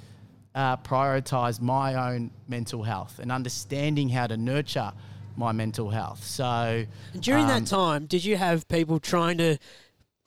uh, 0.54 0.76
prioritize 0.78 1.62
my 1.62 2.12
own 2.12 2.32
mental 2.48 2.84
health 2.84 3.20
and 3.20 3.32
understanding 3.32 4.10
how 4.10 4.28
to 4.28 4.36
nurture 4.36 4.92
my 5.38 5.52
mental 5.52 5.90
health. 5.90 6.24
So 6.24 6.86
During 7.20 7.44
um, 7.44 7.50
that 7.50 7.68
time, 7.68 8.06
did 8.08 8.26
you 8.26 8.38
have 8.38 8.68
people 8.68 9.00
trying 9.00 9.38
to, 9.38 9.58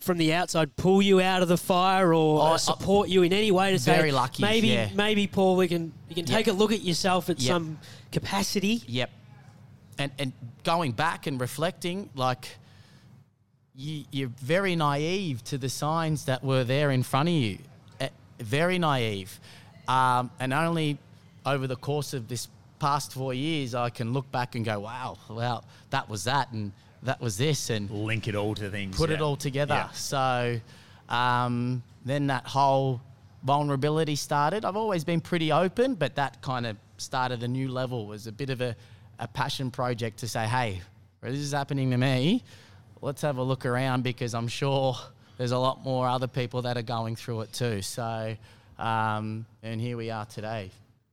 from 0.00 0.16
the 0.19 0.33
outside, 0.33 0.75
pull 0.76 1.02
you 1.02 1.21
out 1.21 1.42
of 1.42 1.49
the 1.49 1.59
fire 1.59 2.14
or 2.14 2.40
Oh, 2.40 2.47
uh, 2.47 2.52
I- 2.54 2.57
support 2.57 3.09
you 3.11 3.23
in 3.23 3.33
any 3.33 3.50
way 3.50 3.73
to 3.73 3.78
say, 3.78 3.95
Very 3.97 4.12
lucky, 4.12 4.42
maybe, 4.42 4.69
yeah. 4.69 4.88
maybe 4.95 5.26
Paul, 5.26 5.57
we 5.57 5.69
can 5.69 5.92
you 6.09 6.14
can 6.14 6.25
take 6.25 6.49
a 6.49 6.52
look 6.52 6.73
at 6.73 6.80
yourself 6.80 7.28
at 7.28 7.38
Yep. 7.40 7.49
some 7.49 7.78
capacity. 8.11 8.83
Yep. 8.87 9.11
And 9.99 10.11
and 10.19 10.33
going 10.64 10.92
back 10.92 11.26
and 11.26 11.38
reflecting, 11.40 12.09
like 12.14 12.57
you, 13.75 14.04
you're 14.11 14.28
very 14.40 14.75
naive 14.75 15.45
to 15.45 15.59
the 15.59 15.69
signs 15.69 16.25
that 16.25 16.42
were 16.42 16.64
there 16.64 16.90
in 16.90 17.02
front 17.02 17.28
of 17.28 17.35
you. 17.35 17.59
Eh, 18.00 18.09
Very 18.40 18.78
naive. 18.78 19.38
Um, 19.87 20.30
and 20.40 20.52
only 20.52 20.99
over 21.45 21.66
the 21.66 21.76
course 21.76 22.14
of 22.14 22.28
this 22.28 22.49
past 22.78 23.12
four 23.12 23.35
years, 23.35 23.75
I 23.75 23.90
can 23.90 24.12
look 24.12 24.30
back 24.30 24.54
and 24.54 24.64
go, 24.64 24.80
wow, 24.80 25.19
well, 25.28 25.64
that 25.90 26.09
was 26.09 26.25
that, 26.25 26.50
and 26.52 26.73
that 27.02 27.21
was 27.21 27.38
this, 27.38 27.71
and 27.71 27.90
Link 27.90 28.28
it 28.28 28.35
all 28.35 28.54
to 28.54 28.71
things. 28.71 28.97
put 28.97 29.11
it 29.11 29.21
all 29.21 29.37
together. 29.37 29.75
Yeah. 29.75 29.90
So 29.90 30.61
um, 31.09 31.83
then 32.04 32.26
that 32.28 32.47
whole 32.47 33.00
vulnerability 33.42 34.16
started. 34.16 34.64
I've 34.64 34.76
always 34.76 35.04
been 35.04 35.21
pretty 35.21 35.50
open, 35.52 35.95
but 35.95 36.14
that 36.16 36.40
kind 36.42 36.66
of 36.66 36.76
started 36.99 37.42
a 37.42 37.49
new 37.49 37.69
level. 37.69 38.02
It 38.02 38.09
was 38.09 38.26
a 38.26 38.33
bit 38.33 38.50
of 38.50 38.61
a, 38.61 38.76
a 39.19 39.26
passion 39.28 39.71
project 39.71 40.19
to 40.19 40.28
say, 40.28 40.47
hey, 40.47 40.80
this 41.23 41.38
is 41.38 41.52
happening 41.52 41.90
to 41.90 41.97
me. 41.97 42.42
Let's 43.00 43.23
have 43.23 43.38
a 43.38 43.42
look 43.42 43.64
around 43.64 44.02
because 44.02 44.35
I'm 44.35 44.49
sure 44.49 44.95
there's 45.38 45.52
a 45.52 45.59
lot 45.59 45.83
more 45.83 46.07
other 46.07 46.26
people 46.26 46.62
that 46.62 46.76
are 46.76 46.83
going 46.83 47.16
through 47.16 47.40
it 47.42 47.52
too. 47.52 47.80
So, 47.80 48.37
um, 48.78 49.47
and 49.62 49.80
here 49.80 49.97
we 49.97 50.11
are 50.11 50.26
today. 50.26 50.71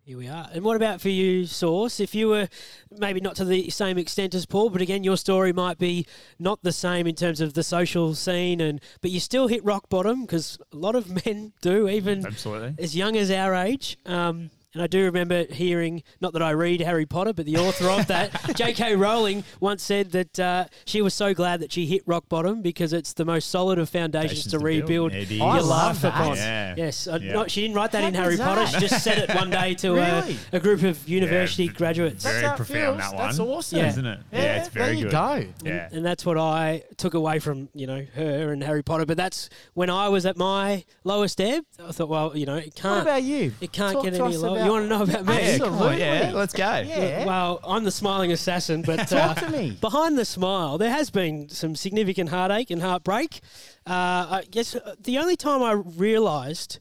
Here 0.07 0.17
we 0.17 0.29
are. 0.29 0.47
And 0.53 0.63
what 0.63 0.77
about 0.77 1.01
for 1.01 1.09
you, 1.09 1.45
Sauce? 1.45 1.99
If 1.99 2.15
you 2.15 2.29
were 2.29 2.47
maybe 2.89 3.19
not 3.19 3.35
to 3.35 3.43
the 3.43 3.69
same 3.69 3.97
extent 3.97 4.33
as 4.35 4.45
Paul, 4.45 4.69
but 4.69 4.79
again, 4.79 5.03
your 5.03 5.17
story 5.17 5.51
might 5.51 5.77
be 5.79 6.07
not 6.39 6.63
the 6.63 6.71
same 6.71 7.07
in 7.07 7.15
terms 7.15 7.41
of 7.41 7.55
the 7.55 7.61
social 7.61 8.15
scene, 8.15 8.61
and 8.61 8.79
but 9.01 9.11
you 9.11 9.19
still 9.19 9.47
hit 9.47 9.65
rock 9.65 9.89
bottom 9.89 10.21
because 10.21 10.59
a 10.71 10.77
lot 10.77 10.95
of 10.95 11.25
men 11.25 11.51
do, 11.59 11.89
even 11.89 12.25
Absolutely. 12.25 12.81
as 12.81 12.95
young 12.95 13.17
as 13.17 13.29
our 13.29 13.53
age. 13.53 13.97
Um, 14.05 14.49
and 14.73 14.83
I 14.83 14.87
do 14.87 15.03
remember 15.05 15.45
hearing, 15.45 16.03
not 16.21 16.33
that 16.33 16.41
I 16.41 16.51
read 16.51 16.81
Harry 16.81 17.05
Potter, 17.05 17.33
but 17.33 17.45
the 17.45 17.57
author 17.57 17.89
of 17.89 18.07
that, 18.07 18.31
J.K. 18.55 18.95
Rowling, 18.95 19.43
once 19.59 19.81
said 19.83 20.11
that 20.11 20.39
uh, 20.39 20.65
she 20.85 21.01
was 21.01 21.13
so 21.13 21.33
glad 21.33 21.61
that 21.61 21.71
she 21.71 21.85
hit 21.85 22.03
rock 22.05 22.27
bottom 22.29 22.61
because 22.61 22.93
it's 22.93 23.13
the 23.13 23.25
most 23.25 23.49
solid 23.49 23.79
of 23.79 23.89
foundations 23.89 24.07
Foundations 24.07 24.43
to 24.51 24.57
to 24.59 24.63
rebuild 24.63 25.13
It 25.13 25.29
your. 25.31 25.47
I 25.47 25.59
love 25.59 26.01
life 26.01 26.03
upon. 26.03 26.35
Yeah. 26.37 26.75
Yes, 26.77 27.07
uh, 27.07 27.19
Yeah. 27.21 27.33
not, 27.33 27.51
she 27.51 27.61
didn't 27.61 27.75
write 27.75 27.91
that 27.91 28.01
How 28.03 28.07
in 28.09 28.13
Harry 28.13 28.35
good's 28.37 28.41
Potter. 28.47 28.67
She 28.67 28.79
just 28.87 29.03
said 29.03 29.17
it 29.17 29.33
one 29.35 29.49
day 29.49 29.73
to 29.75 29.93
Really? 29.93 30.37
a, 30.51 30.57
a 30.57 30.59
group 30.59 30.83
of 30.83 31.07
university 31.07 31.67
v- 31.67 31.73
graduates. 31.73 32.23
Very 32.23 32.41
That's 32.41 32.47
how 32.47 32.53
it 32.53 32.57
profound, 32.57 32.97
feels. 33.01 33.11
that 33.11 33.17
one. 33.17 33.25
That's 33.27 33.39
awesome. 33.39 33.77
Yeah. 33.79 33.87
Isn't 33.89 34.05
it? 34.05 34.19
Yeah, 34.31 34.39
it's 34.59 34.69
very 34.69 34.85
there 34.87 34.93
you 34.95 35.03
good. 35.05 35.11
go. 35.11 35.45
Yeah. 35.63 35.89
And 35.91 36.05
that's 36.05 36.25
what 36.25 36.37
I 36.37 36.83
took 36.97 37.13
away 37.13 37.39
from, 37.39 37.69
you 37.73 37.87
know, 37.87 38.05
her 38.15 38.51
and 38.53 38.63
Harry 38.63 38.83
Potter. 38.83 39.05
But 39.05 39.17
that's 39.17 39.49
when 39.73 39.89
I 39.89 40.09
was 40.09 40.25
at 40.25 40.37
my 40.37 40.83
lowest 41.03 41.39
ebb. 41.41 41.63
I 41.83 41.91
thought, 41.91 42.09
well, 42.09 42.35
you 42.37 42.45
know, 42.45 42.55
it 42.55 42.75
can't. 42.75 42.95
What 42.97 43.01
about 43.01 43.23
you? 43.23 43.53
It 43.61 43.71
can't 43.71 43.93
Talk 43.93 44.03
get 44.03 44.13
any 44.13 44.37
lower. 44.37 44.56
About- 44.57 44.65
You 44.65 44.71
want 44.71 44.83
to 44.85 44.89
know 44.89 45.03
about 45.03 45.25
me? 45.25 45.57
Yeah, 45.57 45.95
yeah, 45.95 46.31
let's 46.33 46.53
go. 46.53 46.83
Yeah. 46.85 47.25
Well, 47.25 47.59
I'm 47.65 47.83
the 47.83 47.91
smiling 47.91 48.31
assassin, 48.31 48.81
but 48.81 48.99
uh, 49.11 49.33
Talk 49.33 49.37
to 49.39 49.49
me. 49.49 49.77
behind 49.79 50.17
the 50.17 50.25
smile, 50.25 50.77
there 50.77 50.89
has 50.91 51.09
been 51.09 51.49
some 51.49 51.75
significant 51.75 52.29
heartache 52.29 52.69
and 52.71 52.81
heartbreak. 52.81 53.39
Uh, 53.85 54.27
I 54.29 54.43
guess 54.51 54.75
uh, 54.75 54.95
the 54.99 55.17
only 55.17 55.35
time 55.35 55.63
I 55.63 55.71
realised 55.73 56.79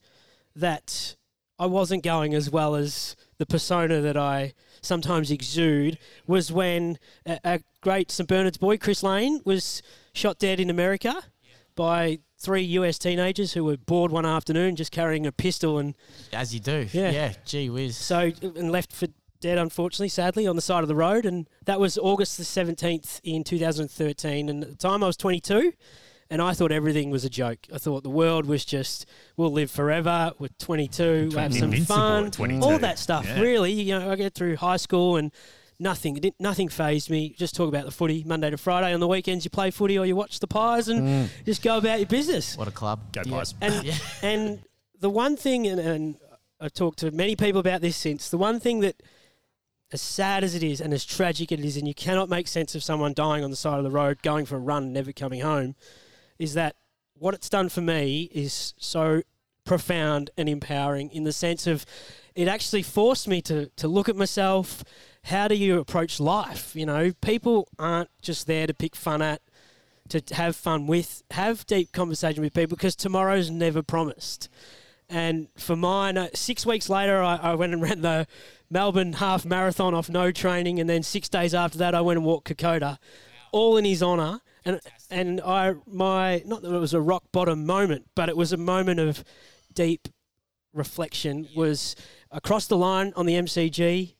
that 0.54 1.16
I 1.58 1.66
wasn't 1.66 2.02
going 2.02 2.34
as 2.34 2.50
well 2.50 2.74
as 2.74 3.16
the 3.38 3.46
persona 3.46 4.00
that 4.00 4.16
I 4.16 4.52
sometimes 4.82 5.30
exude 5.30 5.98
was 6.26 6.52
when 6.52 6.98
a, 7.26 7.38
a 7.44 7.60
great 7.80 8.10
St 8.10 8.28
Bernard's 8.28 8.58
boy, 8.58 8.76
Chris 8.78 9.02
Lane, 9.02 9.40
was 9.44 9.82
shot 10.12 10.38
dead 10.38 10.60
in 10.60 10.70
America 10.70 11.14
by 11.74 12.18
three 12.38 12.62
US 12.62 12.98
teenagers 12.98 13.52
who 13.54 13.64
were 13.64 13.76
bored 13.76 14.12
one 14.12 14.26
afternoon 14.26 14.76
just 14.76 14.92
carrying 14.92 15.26
a 15.26 15.32
pistol 15.32 15.78
and 15.78 15.94
As 16.32 16.52
you 16.52 16.60
do. 16.60 16.86
Yeah. 16.92 17.10
Yeah. 17.10 17.32
Gee 17.44 17.70
whiz. 17.70 17.96
so 17.96 18.30
and 18.42 18.70
left 18.70 18.92
for 18.92 19.08
dead, 19.40 19.58
unfortunately, 19.58 20.08
sadly, 20.08 20.46
on 20.46 20.56
the 20.56 20.62
side 20.62 20.82
of 20.82 20.88
the 20.88 20.94
road. 20.94 21.26
And 21.26 21.48
that 21.64 21.78
was 21.80 21.98
August 21.98 22.38
the 22.38 22.44
seventeenth 22.44 23.20
in 23.24 23.44
two 23.44 23.58
thousand 23.58 23.82
and 23.82 23.90
thirteen. 23.90 24.48
And 24.48 24.62
at 24.62 24.70
the 24.70 24.76
time, 24.76 25.02
I 25.02 25.06
was 25.06 25.16
twenty 25.16 25.40
two, 25.40 25.72
and 26.30 26.40
I 26.42 26.52
thought 26.52 26.72
everything 26.72 27.10
was 27.10 27.24
a 27.24 27.30
joke. 27.30 27.60
I 27.72 27.78
thought 27.78 28.02
the 28.02 28.10
world 28.10 28.46
was 28.46 28.64
just 28.64 29.06
we'll 29.36 29.52
live 29.52 29.70
forever. 29.70 30.32
We're 30.38 30.48
twenty 30.58 30.88
two, 30.88 31.28
we'll 31.30 31.38
have 31.40 31.54
some 31.54 31.72
fun, 31.72 32.32
all 32.62 32.78
that 32.78 32.98
stuff. 32.98 33.26
Yeah. 33.26 33.40
Really, 33.40 33.72
you 33.72 33.98
know, 33.98 34.10
I 34.10 34.16
get 34.16 34.34
through 34.34 34.56
high 34.56 34.78
school 34.78 35.16
and. 35.16 35.32
Nothing, 35.78 36.14
didn't, 36.14 36.40
nothing 36.40 36.68
phased 36.68 37.10
me. 37.10 37.34
Just 37.36 37.54
talk 37.54 37.68
about 37.68 37.84
the 37.84 37.90
footy 37.90 38.24
Monday 38.24 38.50
to 38.50 38.56
Friday. 38.56 38.94
On 38.94 39.00
the 39.00 39.08
weekends, 39.08 39.44
you 39.44 39.50
play 39.50 39.70
footy 39.70 39.98
or 39.98 40.06
you 40.06 40.16
watch 40.16 40.40
the 40.40 40.46
Pies 40.46 40.88
and 40.88 41.02
mm. 41.02 41.28
just 41.44 41.62
go 41.62 41.76
about 41.76 41.98
your 41.98 42.08
business. 42.08 42.56
What 42.56 42.68
a 42.68 42.70
club. 42.72 43.12
Go 43.12 43.22
Yeah. 43.24 43.36
Pies. 43.36 43.54
And 43.60 43.74
Yeah. 43.84 43.94
and 44.22 44.62
the 44.98 45.10
one 45.10 45.36
thing, 45.36 45.66
and, 45.66 45.80
and 45.80 46.16
I've 46.60 46.72
talked 46.72 46.98
to 47.00 47.10
many 47.10 47.36
people 47.36 47.60
about 47.60 47.82
this 47.82 47.96
since, 47.96 48.30
the 48.30 48.38
one 48.38 48.60
thing 48.60 48.80
that, 48.80 49.02
as 49.92 50.00
sad 50.00 50.42
as 50.42 50.54
it 50.54 50.62
is 50.62 50.80
and 50.80 50.92
as 50.92 51.04
tragic 51.04 51.52
it 51.52 51.60
is, 51.60 51.76
and 51.76 51.86
you 51.86 51.94
cannot 51.94 52.28
make 52.28 52.48
sense 52.48 52.74
of 52.74 52.82
someone 52.82 53.12
dying 53.12 53.44
on 53.44 53.50
the 53.50 53.56
side 53.56 53.78
of 53.78 53.84
the 53.84 53.90
road, 53.90 54.22
going 54.22 54.46
for 54.46 54.56
a 54.56 54.60
run, 54.60 54.84
and 54.84 54.92
never 54.92 55.12
coming 55.12 55.42
home, 55.42 55.76
is 56.38 56.54
that 56.54 56.74
what 57.18 57.34
it's 57.34 57.48
done 57.48 57.68
for 57.68 57.80
me 57.80 58.30
is 58.32 58.74
so 58.78 59.22
profound 59.64 60.30
and 60.36 60.48
empowering 60.48 61.10
in 61.10 61.24
the 61.24 61.32
sense 61.32 61.66
of 61.66 61.84
it 62.34 62.48
actually 62.48 62.82
forced 62.82 63.26
me 63.28 63.42
to, 63.42 63.66
to 63.76 63.88
look 63.88 64.08
at 64.08 64.16
myself. 64.16 64.84
How 65.26 65.48
do 65.48 65.56
you 65.56 65.80
approach 65.80 66.20
life? 66.20 66.76
You 66.76 66.86
know, 66.86 67.12
people 67.20 67.66
aren't 67.80 68.10
just 68.22 68.46
there 68.46 68.68
to 68.68 68.72
pick 68.72 68.94
fun 68.94 69.22
at, 69.22 69.42
to 70.10 70.22
have 70.32 70.54
fun 70.54 70.86
with, 70.86 71.24
have 71.32 71.66
deep 71.66 71.90
conversation 71.90 72.44
with 72.44 72.54
people 72.54 72.76
because 72.76 72.94
tomorrow's 72.94 73.50
never 73.50 73.82
promised. 73.82 74.48
And 75.08 75.48
for 75.56 75.74
mine, 75.74 76.16
uh, 76.16 76.28
six 76.32 76.64
weeks 76.64 76.88
later, 76.88 77.20
I, 77.20 77.36
I 77.36 77.54
went 77.56 77.72
and 77.72 77.82
ran 77.82 78.02
the 78.02 78.28
Melbourne 78.70 79.14
half 79.14 79.44
marathon 79.44 79.94
off 79.94 80.08
no 80.08 80.30
training, 80.30 80.78
and 80.78 80.88
then 80.88 81.02
six 81.02 81.28
days 81.28 81.54
after 81.54 81.78
that, 81.78 81.92
I 81.92 82.02
went 82.02 82.18
and 82.18 82.26
walked 82.26 82.46
Kokoda, 82.48 82.98
all 83.50 83.76
in 83.76 83.84
his 83.84 84.04
honour. 84.04 84.40
And 84.64 84.80
and 85.10 85.40
I 85.40 85.74
my 85.86 86.42
not 86.44 86.62
that 86.62 86.72
it 86.72 86.78
was 86.78 86.94
a 86.94 87.00
rock 87.00 87.24
bottom 87.30 87.66
moment, 87.66 88.06
but 88.16 88.28
it 88.28 88.36
was 88.36 88.52
a 88.52 88.56
moment 88.56 88.98
of 88.98 89.22
deep 89.72 90.08
reflection. 90.72 91.48
Was 91.54 91.94
across 92.32 92.66
the 92.66 92.76
line 92.76 93.12
on 93.14 93.26
the 93.26 93.34
MCG. 93.34 94.15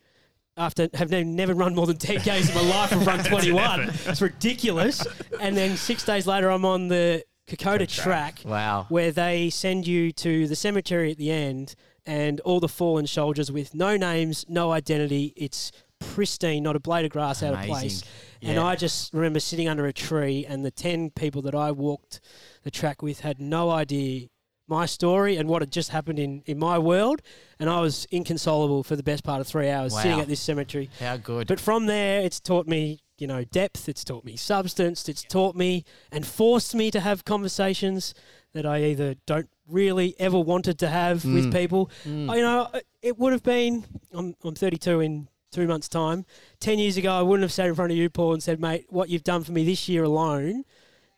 After 0.59 0.89
having 0.95 1.37
never 1.37 1.53
run 1.55 1.75
more 1.75 1.87
than 1.87 1.99
10 1.99 2.21
Ks 2.21 2.49
in 2.49 2.55
my 2.55 2.63
life, 2.63 2.91
I've 2.93 3.07
run 3.07 3.23
21. 3.25 3.91
It's 4.07 4.23
ridiculous. 4.23 5.07
And 5.39 5.55
then 5.55 5.77
six 5.77 6.03
days 6.03 6.27
later, 6.27 6.49
I'm 6.51 6.65
on 6.65 6.89
the 6.89 7.23
Kokoda 7.47 7.87
track 7.87 8.41
Wow. 8.45 8.87
where 8.89 9.13
they 9.13 9.51
send 9.51 9.87
you 9.87 10.11
to 10.13 10.47
the 10.49 10.57
cemetery 10.57 11.11
at 11.11 11.19
the 11.19 11.31
end 11.31 11.75
and 12.07 12.41
all 12.41 12.59
the 12.59 12.69
fallen 12.69 13.07
soldiers 13.07 13.53
with 13.53 13.75
no 13.75 13.99
names, 13.99 14.47
no 14.49 14.73
identity. 14.73 15.35
It's 15.37 15.73
pristine, 16.01 16.63
not 16.63 16.75
a 16.75 16.81
blade 16.81 17.05
of 17.05 17.11
grass 17.11 17.43
out 17.43 17.53
of 17.53 17.61
place. 17.67 18.03
Amazing. 18.03 18.09
And 18.43 18.59
I 18.59 18.77
just 18.77 19.13
remember 19.13 19.41
sitting 19.41 19.69
under 19.69 19.87
a 19.87 19.93
tree, 19.93 20.47
and 20.49 20.65
the 20.65 20.71
10 20.71 21.11
people 21.11 21.43
that 21.43 21.55
I 21.55 21.71
walked 21.71 22.21
the 22.63 22.71
track 22.71 23.03
with 23.03 23.21
had 23.21 23.39
no 23.39 23.71
idea 23.71 24.29
my 24.69 24.87
story 24.87 25.37
and 25.37 25.49
what 25.49 25.63
had 25.63 25.71
just 25.71 25.91
happened 25.91 26.19
in, 26.19 26.43
in 26.47 26.59
my 26.59 26.79
world. 26.79 27.23
And 27.61 27.71
I 27.71 27.81
was 27.81 28.07
inconsolable 28.11 28.83
for 28.83 28.97
the 28.97 29.03
best 29.03 29.25
part 29.25 29.41
of 29.41 29.47
three 29.47 29.71
hours 29.71 29.95
sitting 30.03 30.19
at 30.23 30.29
this 30.29 30.41
cemetery. 30.41 30.91
How 31.01 31.17
good. 31.17 31.47
But 31.47 31.61
from 31.61 31.87
there, 31.87 32.21
it's 32.23 32.41
taught 32.41 32.67
me, 32.67 33.01
you 33.19 33.27
know, 33.27 33.45
depth. 33.45 33.89
It's 33.89 34.05
taught 34.05 34.25
me 34.25 34.37
substance. 34.37 35.09
It's 35.09 35.23
taught 35.23 35.55
me 35.55 35.85
and 36.11 36.27
forced 36.27 36.75
me 36.75 36.91
to 36.91 37.01
have 37.01 37.25
conversations 37.25 38.13
that 38.55 38.67
I 38.67 38.83
either 38.85 39.15
don't 39.27 39.49
really 39.69 40.15
ever 40.19 40.39
wanted 40.39 40.79
to 40.81 40.89
have 40.89 41.25
with 41.25 41.53
people. 41.53 41.91
Mm. 42.05 42.31
I- 42.31 42.37
You 42.37 42.43
know, 42.43 42.69
it 43.03 43.19
would 43.19 43.33
have 43.33 43.43
been. 43.43 43.85
I'm 44.13 44.35
I'm 44.45 44.55
32 44.55 45.01
in 45.01 45.29
two 45.53 45.67
months' 45.67 45.89
time. 45.89 46.25
Ten 46.61 46.79
years 46.79 46.97
ago, 46.97 47.13
I 47.13 47.23
wouldn't 47.23 47.43
have 47.43 47.53
sat 47.53 47.67
in 47.69 47.75
front 47.75 47.93
of 47.93 47.97
you, 47.99 48.11
Paul, 48.11 48.33
and 48.35 48.43
said, 48.43 48.61
"Mate, 48.61 48.87
what 48.89 49.09
you've 49.11 49.25
done 49.25 49.43
for 49.45 49.53
me 49.53 49.65
this 49.65 49.89
year 49.89 50.03
alone." 50.05 50.65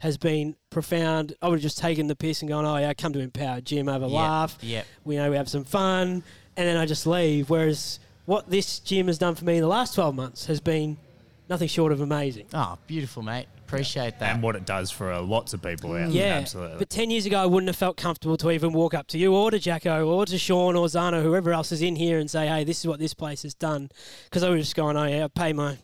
Has 0.00 0.16
been 0.16 0.54
profound. 0.70 1.34
I 1.42 1.48
would 1.48 1.56
have 1.56 1.62
just 1.62 1.78
taken 1.78 2.06
the 2.06 2.14
piss 2.14 2.40
and 2.40 2.48
gone, 2.48 2.64
"Oh 2.64 2.76
yeah, 2.76 2.94
come 2.94 3.12
to 3.14 3.18
Empower 3.18 3.60
Gym, 3.60 3.88
have 3.88 4.02
a 4.02 4.06
Yep, 4.06 4.12
laugh, 4.14 4.58
Yep. 4.62 4.86
we 5.04 5.16
know 5.16 5.28
we 5.30 5.36
have 5.36 5.48
some 5.48 5.64
fun, 5.64 6.22
and 6.56 6.68
then 6.68 6.76
I 6.76 6.86
just 6.86 7.04
leave. 7.04 7.50
Whereas 7.50 7.98
what 8.24 8.48
this 8.48 8.78
gym 8.78 9.08
has 9.08 9.18
done 9.18 9.34
for 9.34 9.44
me 9.44 9.56
in 9.56 9.60
the 9.60 9.66
last 9.66 9.94
12 9.96 10.14
months 10.14 10.46
has 10.46 10.60
been 10.60 10.98
nothing 11.48 11.66
short 11.66 11.90
of 11.90 12.00
amazing. 12.00 12.46
Oh, 12.54 12.78
beautiful, 12.86 13.22
mate. 13.24 13.46
Appreciate 13.66 14.18
that. 14.20 14.34
and 14.34 14.42
what 14.42 14.54
it 14.56 14.64
does 14.64 14.90
for 14.90 15.12
uh, 15.12 15.20
lots 15.20 15.52
of 15.52 15.60
people 15.62 15.92
out 15.94 16.10
Yeah, 16.10 16.22
there. 16.30 16.38
Absolutely. 16.42 16.78
But 16.78 16.88
10 16.90 17.10
years 17.10 17.26
ago, 17.26 17.38
I 17.42 17.46
wouldn't 17.46 17.68
have 17.68 17.76
felt 17.76 17.96
comfortable 17.98 18.36
to 18.38 18.50
even 18.52 18.72
walk 18.72 18.94
up 18.94 19.08
to 19.08 19.18
you 19.18 19.34
or 19.34 19.50
to 19.50 19.58
Jacko 19.58 20.06
or 20.06 20.24
to 20.26 20.38
Sean 20.38 20.74
or 20.76 20.86
Zano, 20.86 21.22
whoever 21.22 21.52
else 21.52 21.70
is 21.72 21.82
in 21.82 21.96
here, 21.96 22.18
and 22.18 22.30
say, 22.30 22.46
hey, 22.46 22.62
this 22.64 22.78
is 22.80 22.86
what 22.86 22.98
this 23.00 23.12
place 23.14 23.42
has 23.42 23.52
done. 23.54 23.90
Because 24.24 24.42
I 24.44 24.48
would 24.48 24.56
have 24.58 24.64
just 24.64 24.76
gone, 24.76 24.96
oh, 24.96 25.04
yeah, 25.04 25.24
I 25.24 25.28
pay 25.28 25.52
my 25.52 25.76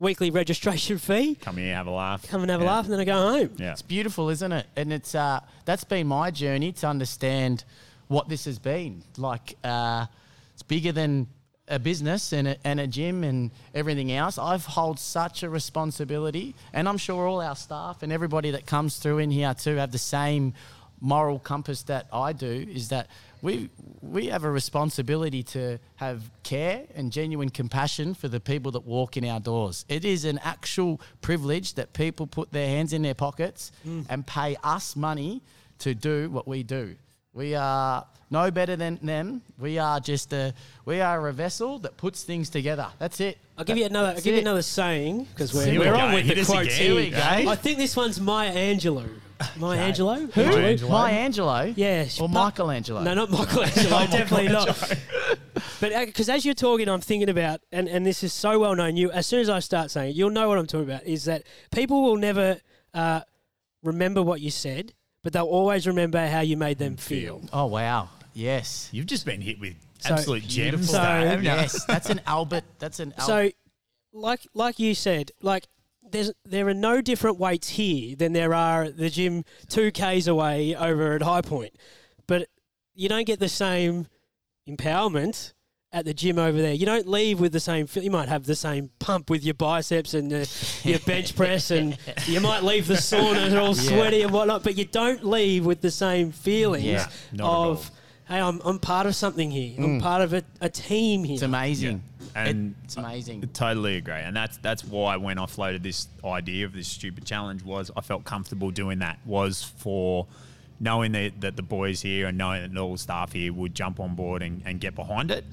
weekly 0.00 0.30
registration 0.30 0.98
fee, 1.08 1.34
Come 1.36 1.56
here, 1.56 1.74
have 1.74 1.86
a 1.86 1.90
laugh. 1.90 2.26
come 2.28 2.42
and 2.42 2.50
have 2.50 2.60
a 2.60 2.64
laugh, 2.64 2.84
and 2.84 2.92
then 2.92 3.00
I 3.00 3.04
go 3.04 3.14
home. 3.32 3.50
Yeah. 3.58 3.72
It's 3.72 3.82
beautiful, 3.82 4.28
isn't 4.30 4.52
it? 4.52 4.66
And 4.76 4.92
it's 4.92 5.14
uh, 5.14 5.40
that's 5.64 5.84
been 5.84 6.06
my 6.06 6.30
journey 6.30 6.72
to 6.72 6.86
understand 6.86 7.64
what 8.08 8.28
this 8.28 8.44
has 8.44 8.58
been. 8.58 9.02
Like 9.16 9.56
uh, 9.64 10.06
it's 10.54 10.62
bigger 10.62 10.92
than 10.92 11.26
a 11.70 11.78
business 11.78 12.32
and 12.32 12.48
a, 12.48 12.56
and 12.64 12.80
a 12.80 12.86
gym 12.86 13.22
and 13.24 13.50
everything 13.74 14.10
else. 14.12 14.38
I've 14.38 14.64
hold 14.64 14.98
such 14.98 15.42
a 15.42 15.50
responsibility, 15.50 16.54
and 16.72 16.88
I'm 16.88 16.96
sure 16.96 17.26
all 17.26 17.40
our 17.42 17.56
staff 17.56 18.02
and 18.02 18.10
everybody 18.12 18.52
that 18.52 18.66
comes 18.66 18.96
through 18.98 19.18
in 19.18 19.30
here 19.30 19.52
too 19.54 19.76
have 19.76 19.92
the 19.92 19.98
same 19.98 20.54
moral 21.00 21.38
compass 21.38 21.82
that 21.84 22.06
I 22.12 22.32
do. 22.32 22.66
Is 22.68 22.88
that 22.88 23.08
we 23.42 23.70
we 24.00 24.26
have 24.26 24.44
a 24.44 24.50
responsibility 24.50 25.42
to 25.42 25.78
have 25.96 26.30
care 26.42 26.84
and 26.94 27.12
genuine 27.12 27.50
compassion 27.50 28.14
for 28.14 28.28
the 28.28 28.40
people 28.40 28.72
that 28.72 28.84
walk 28.84 29.16
in 29.16 29.24
our 29.24 29.40
doors. 29.40 29.84
It 29.88 30.04
is 30.04 30.24
an 30.24 30.38
actual 30.42 31.00
privilege 31.20 31.74
that 31.74 31.92
people 31.92 32.26
put 32.26 32.52
their 32.52 32.66
hands 32.66 32.92
in 32.92 33.02
their 33.02 33.14
pockets 33.14 33.72
mm. 33.86 34.06
and 34.08 34.26
pay 34.26 34.56
us 34.62 34.96
money 34.96 35.42
to 35.80 35.94
do 35.94 36.30
what 36.30 36.48
we 36.48 36.62
do. 36.62 36.96
We 37.32 37.54
are 37.54 38.06
no 38.30 38.50
better 38.50 38.76
than 38.76 38.98
them. 39.02 39.42
We 39.58 39.78
are 39.78 40.00
just 40.00 40.32
a 40.32 40.54
we 40.84 41.00
are 41.00 41.28
a 41.28 41.32
vessel 41.32 41.78
that 41.80 41.96
puts 41.96 42.24
things 42.24 42.50
together. 42.50 42.88
That's 42.98 43.20
it. 43.20 43.38
I'll 43.56 43.64
give 43.64 43.76
you 43.76 43.86
another. 43.86 44.08
I'll 44.08 44.14
That's 44.14 44.24
give 44.24 44.34
you 44.34 44.40
another 44.40 44.62
saying 44.62 45.24
because 45.24 45.54
we're, 45.54 45.66
Here 45.66 45.80
we 45.80 45.86
we're 45.86 45.94
on 45.94 46.12
with 46.14 46.24
Hit 46.24 46.34
the 46.34 46.40
us 46.42 46.46
quotes 46.48 46.74
here. 46.74 46.94
Here 46.94 46.96
we 46.96 47.10
go. 47.10 47.18
I 47.50 47.54
think 47.54 47.78
this 47.78 47.96
one's 47.96 48.20
Maya 48.20 48.52
Angelou. 48.52 49.08
Maya 49.56 49.92
Angelou? 49.92 50.32
Who? 50.32 50.44
Maya 50.44 50.76
Angelou. 50.76 50.88
Maya 50.90 51.28
Angelou. 51.28 51.74
Yeah, 51.76 52.08
Or 52.20 52.28
but- 52.28 52.44
Michelangelo. 52.46 53.02
No, 53.02 53.14
not 53.14 53.30
Michelangelo. 53.30 54.06
definitely 54.10 54.48
not. 54.48 54.66
But 55.80 56.06
because 56.06 56.28
as 56.28 56.44
you're 56.44 56.54
talking, 56.54 56.88
I'm 56.88 57.00
thinking 57.00 57.28
about, 57.28 57.60
and, 57.70 57.88
and 57.88 58.04
this 58.04 58.22
is 58.24 58.32
so 58.32 58.58
well 58.58 58.74
known. 58.74 58.96
You, 58.96 59.10
as 59.12 59.26
soon 59.26 59.40
as 59.40 59.48
I 59.48 59.60
start 59.60 59.90
saying 59.90 60.10
it, 60.10 60.16
you'll 60.16 60.30
know 60.30 60.48
what 60.48 60.58
I'm 60.58 60.66
talking 60.66 60.88
about. 60.88 61.04
Is 61.04 61.24
that 61.24 61.44
people 61.72 62.02
will 62.02 62.16
never 62.16 62.60
uh, 62.94 63.20
remember 63.82 64.22
what 64.22 64.40
you 64.40 64.50
said, 64.50 64.92
but 65.22 65.32
they'll 65.32 65.44
always 65.46 65.86
remember 65.86 66.26
how 66.26 66.40
you 66.40 66.56
made 66.56 66.78
them 66.78 66.96
feel. 66.96 67.42
Oh 67.52 67.66
wow. 67.66 68.08
Yes. 68.34 68.88
You've 68.92 69.06
just 69.06 69.24
been 69.24 69.40
hit 69.40 69.58
with 69.60 69.74
So- 70.00 70.14
Absolute 70.14 70.42
gems. 70.42 70.54
Beautiful. 70.70 70.86
So- 70.94 71.24
Dave. 71.24 71.42
yes, 71.44 71.84
that's 71.84 72.10
an 72.10 72.20
Albert. 72.26 72.64
That's 72.78 72.98
an 73.00 73.14
Albert. 73.18 73.26
So, 73.26 73.50
like 74.12 74.40
like 74.54 74.78
you 74.80 74.94
said, 74.94 75.30
like 75.42 75.66
there's 76.10 76.32
there 76.44 76.66
are 76.68 76.74
no 76.74 77.00
different 77.00 77.38
weights 77.38 77.68
here 77.70 78.16
than 78.16 78.32
there 78.32 78.54
are 78.54 78.84
at 78.84 78.96
the 78.96 79.10
gym 79.10 79.44
two 79.68 79.90
k's 79.90 80.26
away 80.28 80.74
over 80.76 81.14
at 81.14 81.22
High 81.22 81.42
Point, 81.42 81.74
but 82.26 82.48
you 82.94 83.08
don't 83.08 83.26
get 83.26 83.38
the 83.40 83.48
same 83.48 84.06
empowerment 84.68 85.52
at 85.90 86.04
the 86.04 86.12
gym 86.12 86.38
over 86.38 86.60
there. 86.60 86.74
You 86.74 86.84
don't 86.84 87.08
leave 87.08 87.40
with 87.40 87.52
the 87.52 87.60
same. 87.60 87.88
You 87.94 88.10
might 88.10 88.28
have 88.28 88.44
the 88.44 88.54
same 88.54 88.90
pump 88.98 89.30
with 89.30 89.42
your 89.42 89.54
biceps 89.54 90.12
and 90.14 90.30
uh, 90.32 90.44
your 90.82 90.98
bench 91.00 91.34
press, 91.34 91.70
and 91.70 91.96
you 92.26 92.40
might 92.40 92.62
leave 92.62 92.86
the 92.86 92.94
sauna 92.94 93.58
all 93.58 93.68
Yeah. 93.68 93.72
sweaty 93.74 94.22
and 94.22 94.32
whatnot, 94.32 94.62
but 94.64 94.76
you 94.76 94.84
don't 94.84 95.24
leave 95.24 95.64
with 95.64 95.80
the 95.80 95.90
same 95.90 96.30
feelings 96.32 96.84
Yeah, 96.84 97.06
not 97.32 97.44
at 97.44 97.46
all. 97.50 97.70
of. 97.72 97.90
Hey, 98.28 98.40
I'm, 98.40 98.60
I'm 98.62 98.78
part 98.78 99.06
of 99.06 99.14
something 99.16 99.50
here. 99.50 99.82
I'm 99.82 100.02
part 100.02 100.20
of 100.20 100.34
a, 100.34 100.42
a 100.60 100.68
team 100.68 101.24
here. 101.24 101.34
it's 101.36 101.42
amazing. 101.42 102.02
And 102.46 102.74
it's 102.84 102.96
amazing. 102.96 103.42
I 103.42 103.46
totally 103.46 103.96
agree, 103.96 104.14
and 104.14 104.36
that's 104.36 104.56
that's 104.58 104.84
why 104.84 105.16
when 105.16 105.38
I 105.38 105.46
floated 105.46 105.82
this 105.82 106.08
idea 106.24 106.66
of 106.66 106.72
this 106.72 106.88
stupid 106.88 107.24
challenge 107.24 107.62
was 107.62 107.90
I 107.96 108.00
felt 108.00 108.24
comfortable 108.24 108.70
doing 108.70 109.00
that 109.00 109.18
was 109.26 109.62
for 109.62 110.26
knowing 110.80 111.12
that, 111.12 111.40
that 111.40 111.56
the 111.56 111.62
boys 111.62 112.02
here 112.02 112.28
and 112.28 112.38
knowing 112.38 112.72
that 112.72 112.80
all 112.80 112.92
the 112.92 112.98
staff 112.98 113.32
here 113.32 113.52
would 113.52 113.74
jump 113.74 114.00
on 114.00 114.14
board 114.14 114.42
and, 114.42 114.62
and 114.64 114.80
get 114.80 114.94
behind 114.94 115.30
it 115.30 115.44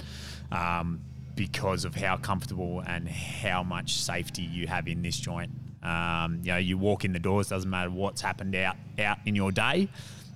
um, 0.51 1.01
because 1.35 1.85
of 1.85 1.95
how 1.95 2.17
comfortable 2.17 2.83
and 2.85 3.07
how 3.09 3.63
much 3.63 3.95
safety 3.95 4.43
you 4.43 4.67
have 4.67 4.87
in 4.87 5.01
this 5.01 5.17
joint. 5.17 5.51
Um, 5.83 6.39
you 6.43 6.51
know, 6.51 6.57
you 6.57 6.77
walk 6.77 7.05
in 7.05 7.13
the 7.13 7.19
doors, 7.19 7.49
doesn't 7.49 7.69
matter 7.69 7.89
what's 7.89 8.21
happened 8.21 8.55
out 8.55 8.75
out 8.99 9.17
in 9.25 9.35
your 9.35 9.51
day. 9.51 9.87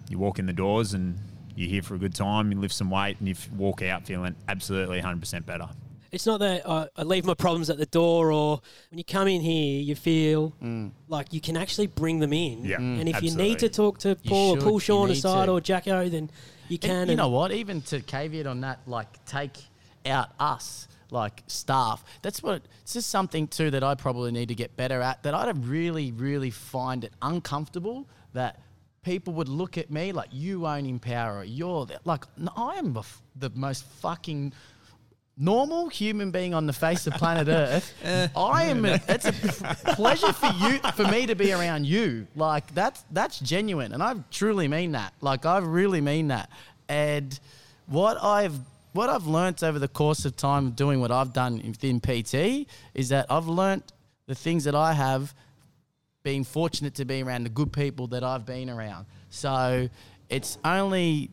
You 0.09 0.19
walk 0.19 0.39
in 0.39 0.45
the 0.45 0.53
doors 0.53 0.93
and 0.93 1.17
you're 1.55 1.69
here 1.69 1.81
for 1.81 1.95
a 1.95 1.97
good 1.97 2.15
time. 2.15 2.51
You 2.51 2.59
lift 2.59 2.73
some 2.73 2.89
weight 2.89 3.17
and 3.19 3.27
you 3.27 3.35
walk 3.55 3.81
out 3.81 4.05
feeling 4.05 4.35
absolutely 4.47 5.01
100% 5.01 5.45
better. 5.45 5.69
It's 6.11 6.25
not 6.25 6.39
that 6.39 6.65
uh, 6.67 6.87
I 6.97 7.03
leave 7.03 7.25
my 7.25 7.33
problems 7.35 7.69
at 7.69 7.77
the 7.77 7.85
door, 7.85 8.31
or 8.31 8.61
when 8.89 8.97
you 8.97 9.03
come 9.03 9.27
in 9.27 9.41
here, 9.41 9.81
you 9.81 9.95
feel 9.95 10.53
like 11.07 11.33
you 11.33 11.41
can 11.41 11.55
actually 11.57 11.87
bring 11.87 12.19
them 12.19 12.33
in. 12.33 12.65
Yeah, 12.65 12.77
Mm. 12.77 12.99
and 13.01 13.09
if 13.09 13.21
you 13.21 13.35
need 13.35 13.59
to 13.59 13.69
talk 13.69 13.99
to 13.99 14.15
Paul 14.15 14.51
or 14.51 14.55
should, 14.57 14.63
pull 14.63 14.73
you 14.73 14.79
Sean 14.79 15.11
aside 15.11 15.45
to. 15.45 15.51
or 15.51 15.61
Jacko, 15.61 16.09
then 16.09 16.29
you 16.67 16.77
can. 16.79 17.01
And 17.01 17.09
you 17.11 17.15
know 17.17 17.29
what? 17.29 17.51
Even 17.51 17.81
to 17.83 17.99
caveat 18.01 18.47
on 18.47 18.61
that, 18.61 18.79
like 18.87 19.23
take 19.25 19.57
out 20.05 20.29
us, 20.39 20.87
like 21.11 21.43
staff. 21.47 22.03
That's 22.21 22.41
what. 22.41 22.61
It's 22.81 22.93
just 22.93 23.09
something 23.11 23.47
too 23.47 23.69
that 23.71 23.83
I 23.83 23.93
probably 23.95 24.31
need 24.31 24.47
to 24.49 24.55
get 24.55 24.75
better 24.75 25.01
at. 25.01 25.21
That 25.23 25.35
I 25.35 25.47
really, 25.51 26.11
really 26.11 26.49
find 26.49 27.03
it 27.03 27.13
uncomfortable 27.21 28.07
that 28.33 28.59
people 29.03 29.33
would 29.33 29.47
look 29.47 29.77
at 29.77 29.89
me 29.91 30.11
like 30.11 30.29
you 30.31 30.65
own 30.65 30.85
Empower. 30.87 31.43
You're 31.43 31.85
the-" 31.85 31.99
like 32.03 32.25
I 32.57 32.75
am 32.77 32.93
the, 32.93 33.01
f- 33.01 33.21
the 33.35 33.49
most 33.53 33.85
fucking 34.01 34.53
normal 35.39 35.87
human 35.87 36.29
being 36.29 36.53
on 36.53 36.67
the 36.67 36.73
face 36.73 37.07
of 37.07 37.13
planet 37.13 37.47
Earth. 37.49 37.93
I 38.35 38.65
am. 38.65 38.85
A, 38.85 39.01
it's 39.07 39.25
a 39.25 39.33
pleasure 39.95 40.33
for 40.33 40.51
you, 40.59 40.79
for 40.93 41.05
me 41.05 41.25
to 41.25 41.35
be 41.35 41.53
around 41.53 41.87
you. 41.87 42.27
Like 42.35 42.73
that's 42.75 43.03
that's 43.11 43.39
genuine, 43.39 43.93
and 43.93 44.03
I 44.03 44.15
truly 44.29 44.67
mean 44.67 44.91
that. 44.91 45.13
Like 45.21 45.45
I 45.45 45.59
really 45.59 46.01
mean 46.01 46.27
that. 46.27 46.49
And 46.89 47.39
what 47.87 48.21
I've 48.21 48.59
what 48.93 49.09
I've 49.09 49.27
learnt 49.27 49.63
over 49.63 49.79
the 49.79 49.87
course 49.87 50.25
of 50.25 50.35
time 50.35 50.71
doing 50.71 50.99
what 50.99 51.11
I've 51.11 51.31
done 51.31 51.61
within 51.65 51.99
PT 51.99 52.67
is 52.93 53.09
that 53.09 53.27
I've 53.29 53.47
learnt 53.47 53.93
the 54.25 54.35
things 54.35 54.63
that 54.65 54.75
I 54.75 54.93
have 54.93 55.33
being 56.23 56.43
fortunate 56.43 56.95
to 56.95 57.05
be 57.05 57.23
around 57.23 57.43
the 57.43 57.49
good 57.49 57.71
people 57.71 58.07
that 58.07 58.23
I've 58.23 58.45
been 58.45 58.69
around. 58.69 59.05
So 59.29 59.89
it's 60.27 60.57
only 60.65 61.31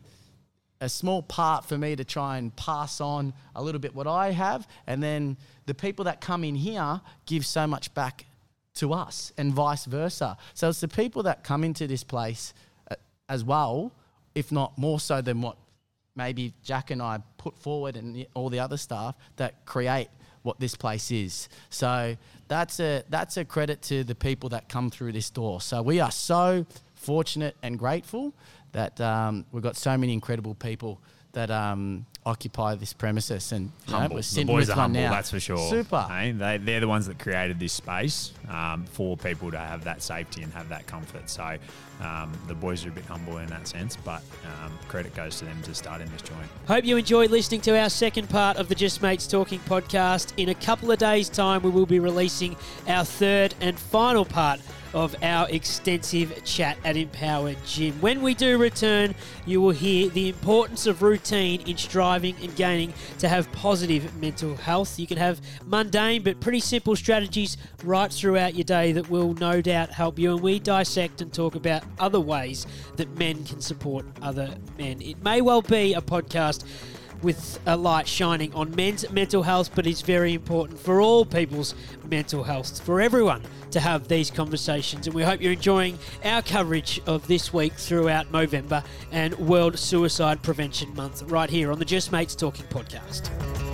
a 0.79 0.89
small 0.89 1.21
part 1.21 1.65
for 1.65 1.77
me 1.77 1.95
to 1.95 2.03
try 2.03 2.37
and 2.37 2.55
pass 2.55 3.01
on 3.01 3.33
a 3.55 3.63
little 3.63 3.79
bit 3.79 3.95
what 3.95 4.07
I 4.07 4.31
have, 4.31 4.67
and 4.85 5.01
then 5.01 5.37
the 5.65 5.73
people 5.73 6.05
that 6.05 6.21
come 6.21 6.43
in 6.43 6.55
here 6.55 7.01
give 7.25 7.45
so 7.45 7.67
much 7.67 7.93
back 7.93 8.25
to 8.75 8.93
us, 8.93 9.33
and 9.37 9.53
vice 9.53 9.85
versa. 9.85 10.37
So 10.53 10.69
it's 10.69 10.81
the 10.81 10.87
people 10.87 11.23
that 11.23 11.43
come 11.43 11.63
into 11.63 11.87
this 11.87 12.03
place 12.03 12.53
uh, 12.91 12.95
as 13.27 13.43
well, 13.43 13.91
if 14.35 14.51
not 14.51 14.77
more 14.77 14.99
so 14.99 15.21
than 15.21 15.41
what 15.41 15.57
maybe 16.15 16.53
Jack 16.63 16.91
and 16.91 17.01
I 17.01 17.19
put 17.37 17.57
forward, 17.57 17.95
and 17.95 18.25
all 18.33 18.49
the 18.49 18.59
other 18.59 18.77
staff 18.77 19.15
that 19.37 19.65
create 19.65 20.09
what 20.43 20.59
this 20.59 20.75
place 20.75 21.11
is. 21.11 21.49
So 21.69 22.15
that's 22.47 22.79
a 22.79 23.03
that's 23.09 23.37
a 23.37 23.45
credit 23.45 23.81
to 23.83 24.03
the 24.03 24.15
people 24.15 24.49
that 24.49 24.69
come 24.69 24.89
through 24.89 25.11
this 25.11 25.29
door. 25.29 25.59
So 25.59 25.81
we 25.81 25.99
are 25.99 26.11
so 26.11 26.65
fortunate 26.93 27.55
and 27.61 27.77
grateful 27.77 28.33
that 28.71 28.99
um, 29.01 29.45
we've 29.51 29.63
got 29.63 29.75
so 29.75 29.97
many 29.97 30.13
incredible 30.13 30.55
people 30.55 31.01
that 31.33 31.51
um, 31.51 32.05
occupy 32.27 32.75
this 32.75 32.91
premises, 32.93 33.51
and 33.51 33.71
you 33.87 33.93
know, 33.93 33.99
humble. 33.99 34.15
we're 34.17 34.21
The 34.21 34.43
boys 34.43 34.67
with 34.67 34.69
are 34.71 34.73
one 34.73 34.83
humble, 34.83 35.01
now. 35.01 35.11
that's 35.11 35.31
for 35.31 35.39
sure. 35.39 35.69
Super. 35.69 36.01
Hey, 36.09 36.31
they, 36.33 36.57
they're 36.57 36.81
the 36.81 36.87
ones 36.87 37.07
that 37.07 37.17
created 37.17 37.59
this 37.59 37.73
space 37.73 38.33
um, 38.49 38.85
for 38.85 39.15
people 39.15 39.49
to 39.51 39.57
have 39.57 39.85
that 39.85 40.01
safety 40.03 40.43
and 40.43 40.51
have 40.53 40.69
that 40.69 40.85
comfort. 40.87 41.29
So 41.29 41.57
um, 42.01 42.33
the 42.47 42.53
boys 42.53 42.85
are 42.85 42.89
a 42.89 42.91
bit 42.91 43.05
humble 43.05 43.37
in 43.37 43.47
that 43.47 43.67
sense, 43.67 43.95
but 43.95 44.21
um, 44.45 44.77
credit 44.89 45.15
goes 45.15 45.39
to 45.39 45.45
them 45.45 45.61
to 45.63 45.73
start 45.73 46.01
in 46.01 46.11
this 46.11 46.21
joint. 46.21 46.47
Hope 46.67 46.83
you 46.83 46.97
enjoyed 46.97 47.31
listening 47.31 47.61
to 47.61 47.79
our 47.79 47.89
second 47.89 48.29
part 48.29 48.57
of 48.57 48.67
the 48.67 48.75
Just 48.75 49.01
Mates 49.01 49.25
Talking 49.25 49.59
podcast. 49.61 50.33
In 50.37 50.49
a 50.49 50.55
couple 50.55 50.91
of 50.91 50.99
days' 50.99 51.29
time, 51.29 51.61
we 51.63 51.69
will 51.69 51.85
be 51.85 51.99
releasing 51.99 52.55
our 52.87 53.05
third 53.05 53.55
and 53.61 53.79
final 53.79 54.25
part 54.25 54.59
of 54.93 55.15
our 55.21 55.49
extensive 55.49 56.43
chat 56.43 56.77
at 56.83 56.95
Empower 56.95 57.53
Gym. 57.65 57.93
When 58.01 58.21
we 58.21 58.33
do 58.33 58.57
return, 58.57 59.13
you 59.45 59.61
will 59.61 59.71
hear 59.71 60.09
the 60.09 60.29
importance 60.29 60.87
of 60.87 61.01
routine 61.01 61.61
in 61.67 61.77
striving 61.77 62.16
and 62.23 62.55
gaining 62.55 62.93
to 63.19 63.27
have 63.27 63.51
positive 63.51 64.15
mental 64.19 64.55
health. 64.55 64.99
You 64.99 65.07
can 65.07 65.17
have 65.17 65.41
mundane 65.65 66.23
but 66.23 66.39
pretty 66.39 66.59
simple 66.59 66.95
strategies 66.95 67.57
right 67.83 68.11
throughout 68.11 68.55
your 68.55 68.63
day 68.63 68.91
that 68.93 69.09
will 69.09 69.33
no 69.35 69.61
doubt 69.61 69.89
help 69.89 70.17
you. 70.17 70.33
And 70.33 70.41
we 70.41 70.59
dissect 70.59 71.21
and 71.21 71.33
talk 71.33 71.55
about 71.55 71.83
other 71.99 72.19
ways 72.19 72.65
that 72.95 73.09
men 73.17 73.43
can 73.45 73.61
support 73.61 74.05
other 74.21 74.53
men. 74.77 75.01
It 75.01 75.21
may 75.23 75.41
well 75.41 75.61
be 75.61 75.93
a 75.93 76.01
podcast 76.01 76.63
with 77.21 77.59
a 77.65 77.75
light 77.75 78.07
shining 78.07 78.53
on 78.53 78.75
men's 78.75 79.09
mental 79.11 79.43
health, 79.43 79.71
but 79.75 79.87
it's 79.87 80.01
very 80.01 80.33
important 80.33 80.79
for 80.79 81.01
all 81.01 81.25
people's 81.25 81.75
mental 82.09 82.43
health, 82.43 82.81
for 82.81 83.01
everyone 83.01 83.41
to 83.71 83.79
have 83.79 84.07
these 84.07 84.31
conversations. 84.31 85.07
And 85.07 85.15
we 85.15 85.23
hope 85.23 85.41
you're 85.41 85.53
enjoying 85.53 85.97
our 86.23 86.41
coverage 86.41 87.01
of 87.05 87.27
this 87.27 87.53
week 87.53 87.73
throughout 87.73 88.31
November 88.31 88.83
and 89.11 89.37
World 89.37 89.77
Suicide 89.77 90.41
Prevention 90.41 90.93
Month 90.95 91.23
right 91.23 91.49
here 91.49 91.71
on 91.71 91.79
the 91.79 91.85
Just 91.85 92.11
Mates 92.11 92.35
Talking 92.35 92.65
podcast. 92.67 93.66